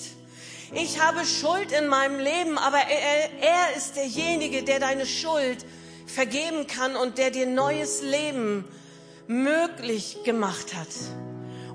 Ich 0.72 1.02
habe 1.02 1.26
Schuld 1.26 1.72
in 1.72 1.88
meinem 1.88 2.18
Leben, 2.20 2.56
aber 2.56 2.78
er, 2.78 3.38
er 3.38 3.76
ist 3.76 3.96
derjenige, 3.96 4.62
der 4.62 4.80
deine 4.80 5.04
Schuld 5.04 5.66
vergeben 6.06 6.66
kann 6.66 6.96
und 6.96 7.18
der 7.18 7.30
dir 7.30 7.46
neues 7.46 8.00
Leben 8.00 8.64
möglich 9.26 10.20
gemacht 10.24 10.74
hat 10.74 10.88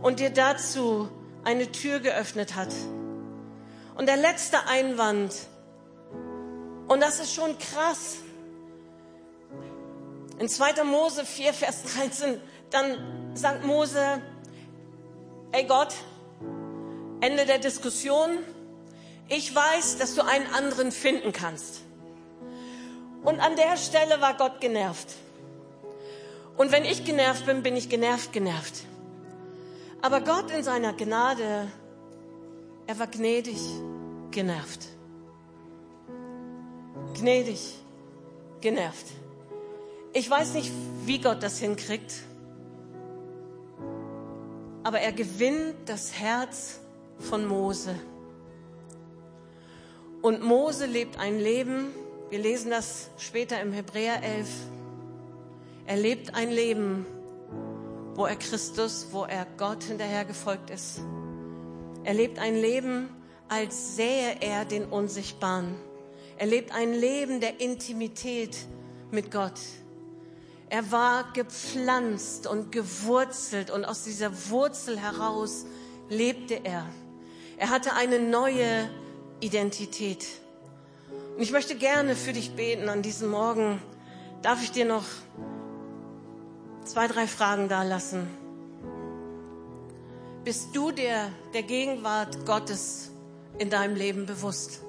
und 0.02 0.20
dir 0.20 0.32
dazu 0.32 1.08
eine 1.44 1.72
Tür 1.72 2.00
geöffnet 2.00 2.56
hat. 2.56 2.74
Und 3.94 4.08
der 4.08 4.18
letzte 4.18 4.66
Einwand, 4.66 5.36
und 6.88 7.00
das 7.00 7.20
ist 7.20 7.36
schon 7.36 7.56
krass. 7.60 8.16
In 10.40 10.50
2. 10.50 10.84
Mose 10.84 11.26
4, 11.26 11.54
Vers 11.54 11.84
13, 11.84 12.40
dann 12.72 13.36
sagt 13.36 13.64
Mose, 13.64 14.22
ey 15.52 15.66
Gott, 15.66 15.94
Ende 17.22 17.46
der 17.46 17.60
Diskussion, 17.60 18.40
ich 19.28 19.54
weiß, 19.54 19.98
dass 19.98 20.16
du 20.16 20.22
einen 20.22 20.48
anderen 20.48 20.92
finden 20.92 21.34
kannst. 21.34 21.82
Und 23.24 23.40
an 23.40 23.56
der 23.56 23.78
Stelle 23.78 24.22
war 24.22 24.36
Gott 24.36 24.62
genervt. 24.62 25.14
Und 26.58 26.72
wenn 26.72 26.86
ich 26.86 27.06
genervt 27.06 27.46
bin, 27.46 27.62
bin 27.62 27.76
ich 27.76 27.90
genervt, 27.90 28.32
genervt. 28.32 28.86
Aber 30.02 30.22
Gott 30.22 30.50
in 30.52 30.64
seiner 30.64 30.94
Gnade, 30.94 31.68
er 32.88 33.00
war 33.00 33.08
gnädig, 33.08 33.60
genervt 34.32 34.88
gnädig, 37.20 37.76
genervt. 38.62 39.08
Ich 40.12 40.28
weiß 40.28 40.56
nicht, 40.56 40.72
wie 41.06 41.20
Gott 41.22 41.44
das 41.44 41.60
hinkriegt, 41.60 42.14
aber 44.84 45.00
er 45.00 45.12
gewinnt 45.12 45.76
das 45.86 46.14
Herz 46.14 46.80
von 47.20 47.46
Mose. 47.46 47.94
Und 50.24 50.42
Mose 50.42 50.88
lebt 50.88 51.20
ein 51.20 51.40
Leben, 51.40 51.92
wir 52.32 52.40
lesen 52.40 52.72
das 52.72 53.12
später 53.18 53.62
im 53.62 53.72
Hebräer 53.72 54.24
11, 54.24 54.48
er 55.86 55.98
lebt 55.98 56.34
ein 56.34 56.50
Leben, 56.50 57.06
wo 58.16 58.26
er 58.26 58.36
Christus, 58.36 59.08
wo 59.12 59.26
er 59.26 59.46
Gott 59.58 59.84
hinterher 59.84 60.26
gefolgt 60.26 60.72
ist. 60.72 61.02
Er 62.04 62.16
lebt 62.16 62.40
ein 62.40 62.56
Leben, 62.56 63.10
als 63.48 63.96
sähe 63.96 64.38
er 64.42 64.66
den 64.66 64.86
Unsichtbaren. 64.86 65.76
Er 66.38 66.48
lebt 66.48 66.74
ein 66.74 66.94
Leben 66.94 67.40
der 67.40 67.62
Intimität 67.62 68.58
mit 69.12 69.32
Gott. 69.32 69.60
Er 70.70 70.92
war 70.92 71.34
gepflanzt 71.34 72.46
und 72.46 72.72
gewurzelt 72.72 73.72
und 73.72 73.86
aus 73.86 74.04
dieser 74.04 74.32
Wurzel 74.50 75.00
heraus 75.00 75.66
lebte 76.10 76.64
er. 76.64 76.86
Er 77.58 77.72
hatte 77.72 77.94
eine 77.94 78.20
neue 78.20 78.90
Identität. 79.40 80.28
Und 81.36 81.42
ich 81.42 81.52
möchte 81.52 81.76
gerne 81.76 82.16
für 82.16 82.34
dich 82.34 82.56
beten 82.56 82.88
an 82.88 83.02
diesem 83.02 83.30
Morgen. 83.30 83.82
Darf 84.44 84.62
ich 84.62 84.72
dir 84.72 84.86
noch 84.86 85.06
zwei, 86.86 87.08
drei 87.08 87.26
Fragen 87.26 87.68
da 87.68 87.84
lassen? 87.84 88.28
Bist 90.44 90.76
du 90.76 90.92
der, 90.92 91.30
der 91.54 91.64
Gegenwart 91.64 92.46
Gottes 92.46 93.12
in 93.58 93.70
deinem 93.70 93.96
Leben 93.96 94.26
bewusst? 94.26 94.82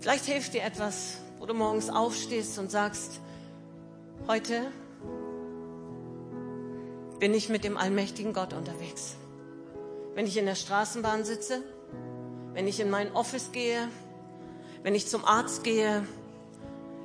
Vielleicht 0.00 0.24
hilft 0.24 0.54
dir 0.54 0.62
etwas, 0.62 1.18
du 1.50 1.54
morgens 1.56 1.90
aufstehst 1.90 2.60
und 2.60 2.70
sagst, 2.70 3.20
heute 4.28 4.70
bin 7.18 7.34
ich 7.34 7.48
mit 7.48 7.64
dem 7.64 7.76
allmächtigen 7.76 8.32
Gott 8.32 8.52
unterwegs. 8.52 9.16
Wenn 10.14 10.28
ich 10.28 10.36
in 10.36 10.46
der 10.46 10.54
Straßenbahn 10.54 11.24
sitze, 11.24 11.60
wenn 12.52 12.68
ich 12.68 12.78
in 12.78 12.88
mein 12.88 13.12
Office 13.16 13.50
gehe, 13.50 13.88
wenn 14.84 14.94
ich 14.94 15.08
zum 15.08 15.24
Arzt 15.24 15.64
gehe, 15.64 16.06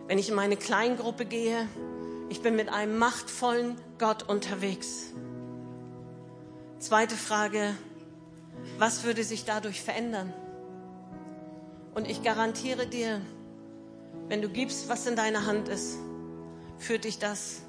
wenn 0.05 0.19
ich 0.19 0.29
in 0.29 0.35
meine 0.35 0.57
Kleingruppe 0.57 1.25
gehe, 1.25 1.67
ich 2.29 2.43
bin 2.43 2.55
mit 2.55 2.69
einem 2.69 2.99
machtvollen 2.99 3.75
Gott 3.97 4.29
unterwegs. 4.29 5.05
Zweite 6.77 7.15
Frage, 7.15 7.75
was 8.77 9.05
würde 9.05 9.23
sich 9.23 9.43
dadurch 9.43 9.81
verändern? 9.81 10.31
Und 11.95 12.07
ich 12.07 12.21
garantiere 12.21 12.85
dir, 12.85 13.21
wenn 14.27 14.41
du 14.41 14.49
gibst, 14.49 14.89
was 14.89 15.05
in 15.05 15.15
deiner 15.15 15.45
Hand 15.45 15.69
ist, 15.69 15.97
führt 16.77 17.03
dich 17.03 17.19
das, 17.19 17.61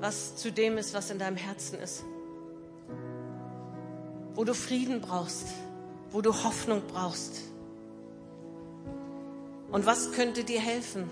was 0.00 0.36
zu 0.36 0.52
dem 0.52 0.76
ist, 0.76 0.92
was 0.92 1.10
in 1.10 1.18
deinem 1.18 1.36
Herzen 1.36 1.78
ist. 1.78 2.04
Wo 4.34 4.44
du 4.44 4.54
Frieden 4.54 5.00
brauchst, 5.00 5.46
wo 6.10 6.20
du 6.20 6.32
Hoffnung 6.44 6.82
brauchst. 6.86 7.40
Und 9.70 9.86
was 9.86 10.12
könnte 10.12 10.44
dir 10.44 10.60
helfen, 10.60 11.08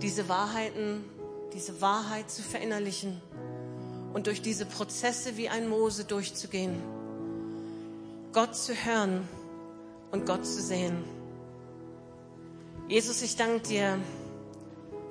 diese 0.00 0.28
Wahrheiten, 0.28 1.04
diese 1.52 1.80
Wahrheit 1.80 2.30
zu 2.30 2.42
verinnerlichen 2.42 3.20
und 4.12 4.26
durch 4.26 4.40
diese 4.40 4.64
Prozesse 4.64 5.36
wie 5.36 5.48
ein 5.48 5.68
Mose 5.68 6.04
durchzugehen? 6.04 6.80
Gott 8.32 8.54
zu 8.54 8.72
hören 8.72 9.26
und 10.12 10.26
Gott 10.26 10.46
zu 10.46 10.62
sehen. 10.62 11.17
Jesus, 12.88 13.20
ich 13.20 13.36
danke 13.36 13.68
dir 13.68 13.98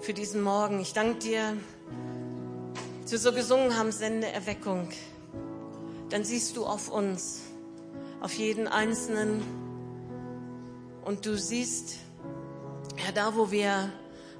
für 0.01 0.11
diesen 0.11 0.41
Morgen. 0.41 0.79
Ich 0.79 0.93
danke 0.93 1.19
dir, 1.19 1.55
dass 3.03 3.11
wir 3.11 3.19
so 3.19 3.31
gesungen 3.31 3.77
haben, 3.77 3.91
sende 3.91 4.25
Erweckung. 4.25 4.89
Dann 6.09 6.23
siehst 6.23 6.57
du 6.57 6.65
auf 6.65 6.89
uns, 6.89 7.41
auf 8.19 8.33
jeden 8.33 8.67
Einzelnen. 8.67 9.43
Und 11.05 11.27
du 11.27 11.37
siehst, 11.37 11.97
ja, 13.05 13.11
da, 13.11 13.35
wo 13.35 13.51
wir 13.51 13.91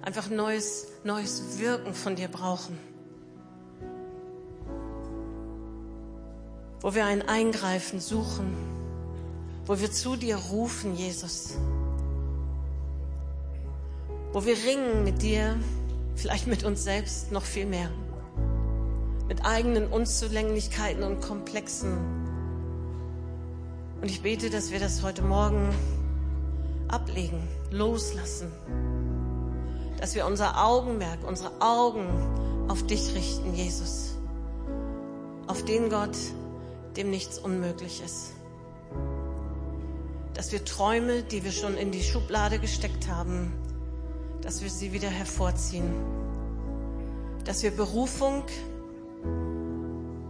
einfach 0.02 0.32
neues, 0.32 0.88
neues 1.04 1.60
Wirken 1.60 1.94
von 1.94 2.16
dir 2.16 2.30
brauchen. 2.30 2.76
Wo 6.80 6.96
wir 6.96 7.06
ein 7.06 7.22
Eingreifen 7.22 8.00
suchen. 8.00 8.56
Wo 9.68 9.80
wir 9.80 9.92
zu 9.92 10.16
dir 10.16 10.38
rufen, 10.38 10.96
Jesus 10.96 11.54
wo 14.38 14.46
wir 14.46 14.56
ringen 14.56 15.04
mit 15.04 15.24
dir, 15.24 15.58
vielleicht 16.14 16.46
mit 16.46 16.64
uns 16.64 16.84
selbst 16.84 17.32
noch 17.32 17.42
viel 17.42 17.66
mehr, 17.66 17.90
mit 19.28 19.44
eigenen 19.44 19.88
Unzulänglichkeiten 19.88 21.02
und 21.02 21.22
Komplexen. 21.22 21.98
Und 24.00 24.12
ich 24.12 24.22
bete, 24.22 24.52
dass 24.52 24.70
wir 24.70 24.80
das 24.80 25.02
heute 25.02 25.24
Morgen 25.24 25.74
ablegen, 26.88 27.48
loslassen, 27.72 28.52
dass 30.00 30.14
wir 30.14 30.28
unser 30.28 30.64
Augenmerk, 30.64 31.28
unsere 31.28 31.60
Augen 31.60 32.06
auf 32.68 32.86
dich 32.86 33.16
richten, 33.16 33.56
Jesus, 33.56 34.18
auf 35.48 35.66
den 35.66 35.90
Gott, 35.90 36.16
dem 36.96 37.10
nichts 37.10 37.40
unmöglich 37.40 38.04
ist. 38.06 38.34
Dass 40.36 40.52
wir 40.52 40.64
Träume, 40.64 41.24
die 41.24 41.44
wir 41.44 41.52
schon 41.52 41.76
in 41.76 41.90
die 41.90 42.04
Schublade 42.04 42.60
gesteckt 42.60 43.08
haben, 43.08 43.52
dass 44.42 44.62
wir 44.62 44.70
sie 44.70 44.94
wieder 44.94 45.10
hervorziehen. 45.10 45.92
Dass 47.46 47.64
wir 47.64 47.72
Berufung, 47.72 48.44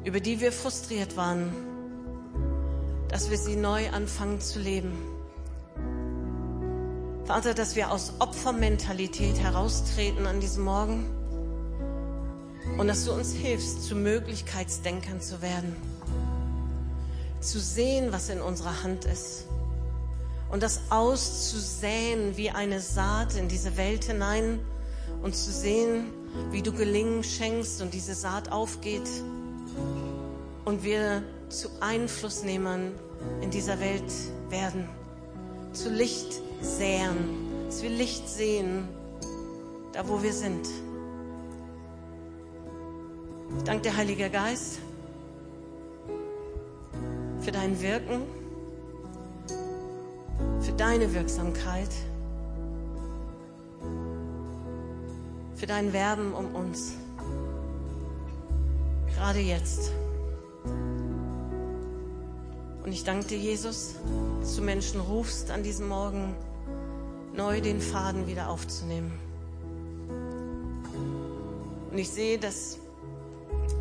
über 0.04 0.20
die 0.20 0.40
wir 0.40 0.52
frustriert 0.52 1.18
waren, 1.18 1.52
dass 3.10 3.30
wir 3.30 3.38
sie 3.38 3.56
neu 3.56 3.90
anfangen 3.90 4.42
zu 4.42 4.60
leben. 4.60 4.94
Vater, 7.26 7.54
dass 7.54 7.76
wir 7.76 7.92
aus 7.92 8.14
Opfermentalität 8.20 9.40
heraustreten 9.40 10.28
an 10.28 10.40
diesem 10.40 10.64
Morgen 10.64 11.06
und 12.78 12.88
dass 12.88 13.06
du 13.06 13.12
uns 13.12 13.34
hilfst, 13.34 13.84
zu 13.84 13.96
Möglichkeitsdenkern 13.96 15.20
zu 15.20 15.42
werden, 15.42 15.76
zu 17.42 17.60
sehen, 17.60 18.12
was 18.12 18.30
in 18.30 18.40
unserer 18.40 18.84
Hand 18.84 19.06
ist 19.06 19.48
und 20.50 20.64
das 20.64 20.82
auszusäen 20.90 22.38
wie 22.38 22.50
eine 22.50 22.80
Saat 22.80 23.36
in 23.36 23.48
diese 23.48 23.76
Welt 23.78 24.06
hinein 24.06 24.60
und 25.22 25.36
zu 25.36 25.52
sehen, 25.52 26.12
wie 26.52 26.62
du 26.62 26.72
Gelingen 26.72 27.24
schenkst 27.24 27.82
und 27.82 27.94
diese 27.94 28.14
Saat 28.14 28.52
aufgeht 28.52 29.10
und 30.66 30.84
wir 30.84 31.24
zu 31.50 31.70
Einflussnehmern 31.80 32.92
in 33.42 33.52
dieser 33.52 33.80
Welt 33.80 34.12
werden, 34.50 34.88
zu 35.74 35.90
Licht 35.90 36.42
säen, 36.62 37.16
dass 37.66 37.82
wir 37.82 37.90
Licht 37.90 38.28
sehen, 38.28 38.88
da 39.94 40.08
wo 40.08 40.22
wir 40.22 40.34
sind. 40.34 40.68
Ich 43.58 43.64
danke 43.64 43.84
dir, 43.84 43.98
Heiliger 43.98 44.30
Geist, 44.30 44.80
für 47.40 47.52
dein 47.52 47.82
Wirken 47.82 48.37
für 50.62 50.72
deine 50.74 51.14
Wirksamkeit, 51.14 51.90
für 55.56 55.66
dein 55.66 55.94
Werben 55.94 56.34
um 56.34 56.56
uns. 56.56 56.94
Gerade 59.16 59.40
jetzt. 59.40 59.92
Und 62.84 62.92
ich 62.92 63.04
danke 63.04 63.28
dir, 63.28 63.38
Jesus, 63.38 63.96
dass 64.40 64.56
du 64.56 64.62
Menschen 64.62 65.02
rufst 65.02 65.52
an 65.52 65.64
diesem 65.64 65.88
Morgen, 65.88 66.36
neu 67.34 67.60
den 67.60 67.82
Faden 67.82 68.28
wieder 68.28 68.50
aufzunehmen. 68.50 69.12
Und 71.92 71.98
ich 71.98 72.10
sehe, 72.10 72.38
dass 72.38 72.78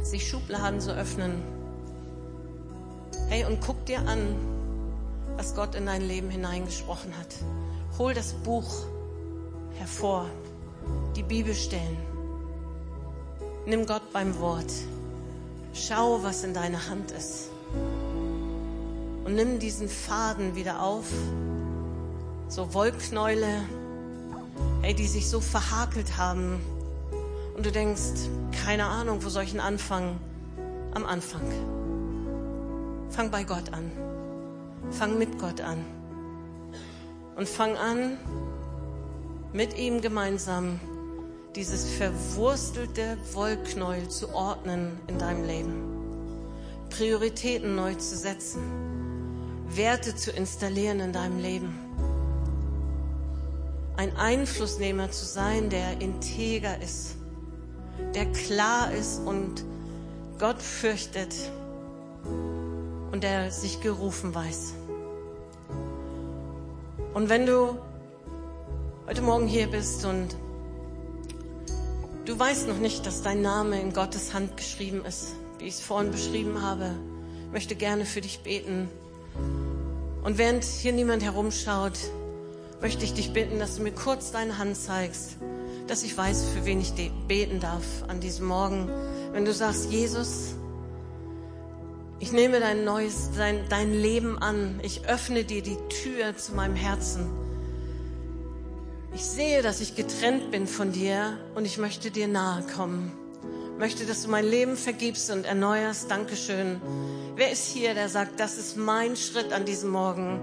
sich 0.02 0.28
Schubladen 0.28 0.80
so 0.80 0.90
öffnen. 0.90 1.42
Hey, 3.28 3.44
und 3.44 3.60
guck 3.60 3.84
dir 3.86 4.00
an, 4.08 4.34
was 5.36 5.54
Gott 5.54 5.74
in 5.74 5.86
dein 5.86 6.02
Leben 6.02 6.30
hineingesprochen 6.30 7.16
hat. 7.16 7.34
Hol 7.98 8.14
das 8.14 8.32
Buch 8.32 8.86
hervor, 9.78 10.26
die 11.14 11.22
Bibelstellen. 11.22 11.96
Nimm 13.66 13.86
Gott 13.86 14.12
beim 14.12 14.38
Wort. 14.38 14.72
Schau, 15.74 16.22
was 16.22 16.44
in 16.44 16.54
deiner 16.54 16.88
Hand 16.88 17.10
ist. 17.10 17.50
Und 19.24 19.34
nimm 19.34 19.58
diesen 19.58 19.88
Faden 19.88 20.54
wieder 20.54 20.82
auf. 20.82 21.06
So 22.48 22.72
Wollknäule, 22.72 23.62
hey, 24.82 24.94
die 24.94 25.06
sich 25.06 25.28
so 25.28 25.40
verhakelt 25.40 26.16
haben. 26.16 26.60
Und 27.56 27.66
du 27.66 27.72
denkst, 27.72 28.30
keine 28.64 28.86
Ahnung, 28.86 29.24
wo 29.24 29.28
soll 29.28 29.42
ich 29.42 29.50
denn 29.50 29.60
anfangen? 29.60 30.18
Am 30.94 31.04
Anfang. 31.04 31.42
Fang 33.10 33.30
bei 33.30 33.44
Gott 33.44 33.72
an. 33.72 33.90
Fang 34.90 35.18
mit 35.18 35.38
Gott 35.38 35.60
an. 35.60 35.84
Und 37.36 37.48
fang 37.48 37.76
an, 37.76 38.16
mit 39.52 39.76
ihm 39.78 40.00
gemeinsam 40.00 40.80
dieses 41.54 41.90
verwurstelte 41.90 43.16
Wollknäuel 43.32 44.08
zu 44.08 44.34
ordnen 44.34 44.98
in 45.06 45.18
deinem 45.18 45.44
Leben. 45.44 45.96
Prioritäten 46.90 47.74
neu 47.74 47.94
zu 47.94 48.16
setzen. 48.16 48.62
Werte 49.68 50.14
zu 50.14 50.30
installieren 50.30 51.00
in 51.00 51.12
deinem 51.12 51.38
Leben. 51.38 51.74
Ein 53.96 54.14
Einflussnehmer 54.16 55.10
zu 55.10 55.24
sein, 55.24 55.70
der 55.70 56.00
integer 56.00 56.80
ist, 56.82 57.16
der 58.14 58.26
klar 58.26 58.92
ist 58.92 59.20
und 59.20 59.64
Gott 60.38 60.60
fürchtet 60.60 61.34
und 63.16 63.22
der 63.22 63.50
sich 63.50 63.80
gerufen 63.80 64.34
weiß. 64.34 64.74
Und 67.14 67.30
wenn 67.30 67.46
du 67.46 67.78
heute 69.06 69.22
Morgen 69.22 69.46
hier 69.46 69.68
bist 69.68 70.04
und 70.04 70.36
du 72.26 72.38
weißt 72.38 72.68
noch 72.68 72.76
nicht, 72.76 73.06
dass 73.06 73.22
dein 73.22 73.40
Name 73.40 73.80
in 73.80 73.94
Gottes 73.94 74.34
Hand 74.34 74.58
geschrieben 74.58 75.02
ist, 75.06 75.28
wie 75.58 75.64
ich 75.64 75.76
es 75.76 75.80
vorhin 75.80 76.12
beschrieben 76.12 76.60
habe, 76.60 76.90
möchte 77.52 77.74
gerne 77.74 78.04
für 78.04 78.20
dich 78.20 78.40
beten. 78.40 78.90
Und 80.22 80.36
während 80.36 80.62
hier 80.62 80.92
niemand 80.92 81.22
herumschaut, 81.22 81.98
möchte 82.82 83.02
ich 83.02 83.14
dich 83.14 83.32
bitten, 83.32 83.58
dass 83.58 83.76
du 83.76 83.82
mir 83.82 83.92
kurz 83.92 84.30
deine 84.30 84.58
Hand 84.58 84.76
zeigst, 84.76 85.38
dass 85.86 86.02
ich 86.02 86.14
weiß, 86.18 86.44
für 86.54 86.66
wen 86.66 86.82
ich 86.82 86.92
beten 87.26 87.60
darf 87.60 87.86
an 88.08 88.20
diesem 88.20 88.46
Morgen. 88.46 88.90
Wenn 89.32 89.46
du 89.46 89.54
sagst, 89.54 89.90
Jesus, 89.90 90.54
ich 92.18 92.32
nehme 92.32 92.60
dein 92.60 92.84
neues, 92.84 93.30
dein, 93.36 93.68
dein 93.68 93.92
Leben 93.92 94.38
an. 94.38 94.80
Ich 94.82 95.06
öffne 95.06 95.44
dir 95.44 95.62
die 95.62 95.76
Tür 95.88 96.36
zu 96.36 96.54
meinem 96.54 96.74
Herzen. 96.74 97.30
Ich 99.14 99.24
sehe, 99.24 99.62
dass 99.62 99.80
ich 99.80 99.96
getrennt 99.96 100.50
bin 100.50 100.66
von 100.66 100.92
dir 100.92 101.38
und 101.54 101.64
ich 101.64 101.78
möchte 101.78 102.10
dir 102.10 102.28
nahe 102.28 102.62
kommen. 102.74 103.12
Ich 103.72 103.78
möchte, 103.78 104.06
dass 104.06 104.22
du 104.22 104.30
mein 104.30 104.46
Leben 104.46 104.76
vergibst 104.76 105.30
und 105.30 105.44
erneuerst. 105.44 106.10
Dankeschön. 106.10 106.80
Wer 107.34 107.52
ist 107.52 107.66
hier, 107.66 107.92
der 107.92 108.08
sagt, 108.08 108.40
das 108.40 108.56
ist 108.56 108.76
mein 108.76 109.16
Schritt 109.16 109.52
an 109.52 109.66
diesem 109.66 109.90
Morgen? 109.90 110.40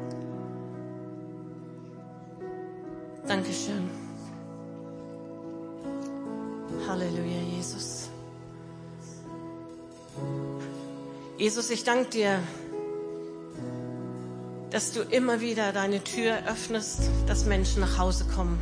Dankeschön. 3.28 3.90
Halleluja, 6.88 7.42
Jesus. 7.56 7.93
Jesus, 11.44 11.72
ich 11.72 11.84
danke 11.84 12.10
dir, 12.10 12.40
dass 14.72 14.94
du 14.94 15.02
immer 15.02 15.42
wieder 15.42 15.74
deine 15.74 16.02
Tür 16.02 16.38
öffnest, 16.48 17.02
dass 17.28 17.44
Menschen 17.44 17.82
nach 17.82 17.98
Hause 17.98 18.24
kommen. 18.34 18.58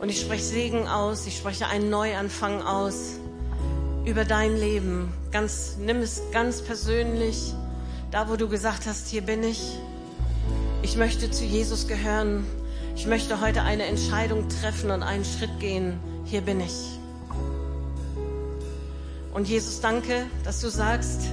Und 0.00 0.08
ich 0.08 0.18
spreche 0.18 0.42
Segen 0.42 0.88
aus, 0.88 1.26
ich 1.26 1.36
spreche 1.36 1.66
einen 1.66 1.90
Neuanfang 1.90 2.62
aus 2.62 3.18
über 4.06 4.24
dein 4.24 4.56
Leben. 4.56 5.12
Ganz, 5.30 5.76
nimm 5.78 5.98
es 5.98 6.22
ganz 6.32 6.62
persönlich, 6.62 7.52
da 8.10 8.30
wo 8.30 8.36
du 8.36 8.48
gesagt 8.48 8.86
hast, 8.86 9.08
hier 9.08 9.20
bin 9.20 9.42
ich. 9.42 9.78
Ich 10.80 10.96
möchte 10.96 11.30
zu 11.30 11.44
Jesus 11.44 11.86
gehören. 11.86 12.46
Ich 12.96 13.06
möchte 13.06 13.42
heute 13.42 13.60
eine 13.60 13.84
Entscheidung 13.84 14.48
treffen 14.48 14.90
und 14.90 15.02
einen 15.02 15.26
Schritt 15.26 15.60
gehen. 15.60 16.00
Hier 16.24 16.40
bin 16.40 16.60
ich. 16.60 16.99
Und 19.32 19.48
Jesus, 19.48 19.80
danke, 19.80 20.26
dass 20.44 20.60
du 20.60 20.68
sagst, 20.68 21.28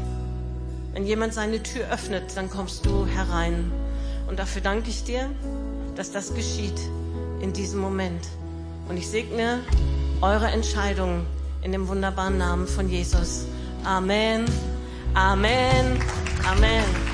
wenn 0.93 1.05
jemand 1.05 1.33
seine 1.33 1.61
Tür 1.61 1.89
öffnet, 1.91 2.35
dann 2.35 2.49
kommst 2.49 2.85
du 2.85 3.05
herein. 3.05 3.71
Und 4.27 4.39
dafür 4.39 4.61
danke 4.61 4.89
ich 4.89 5.03
dir, 5.03 5.29
dass 5.95 6.11
das 6.11 6.33
geschieht 6.33 6.79
in 7.41 7.53
diesem 7.53 7.79
Moment. 7.79 8.27
Und 8.89 8.97
ich 8.97 9.07
segne 9.07 9.59
eure 10.21 10.47
Entscheidung 10.47 11.25
in 11.61 11.71
dem 11.71 11.87
wunderbaren 11.87 12.37
Namen 12.37 12.67
von 12.67 12.89
Jesus. 12.89 13.45
Amen. 13.83 14.45
Amen. 15.13 15.99
Amen. 16.45 17.06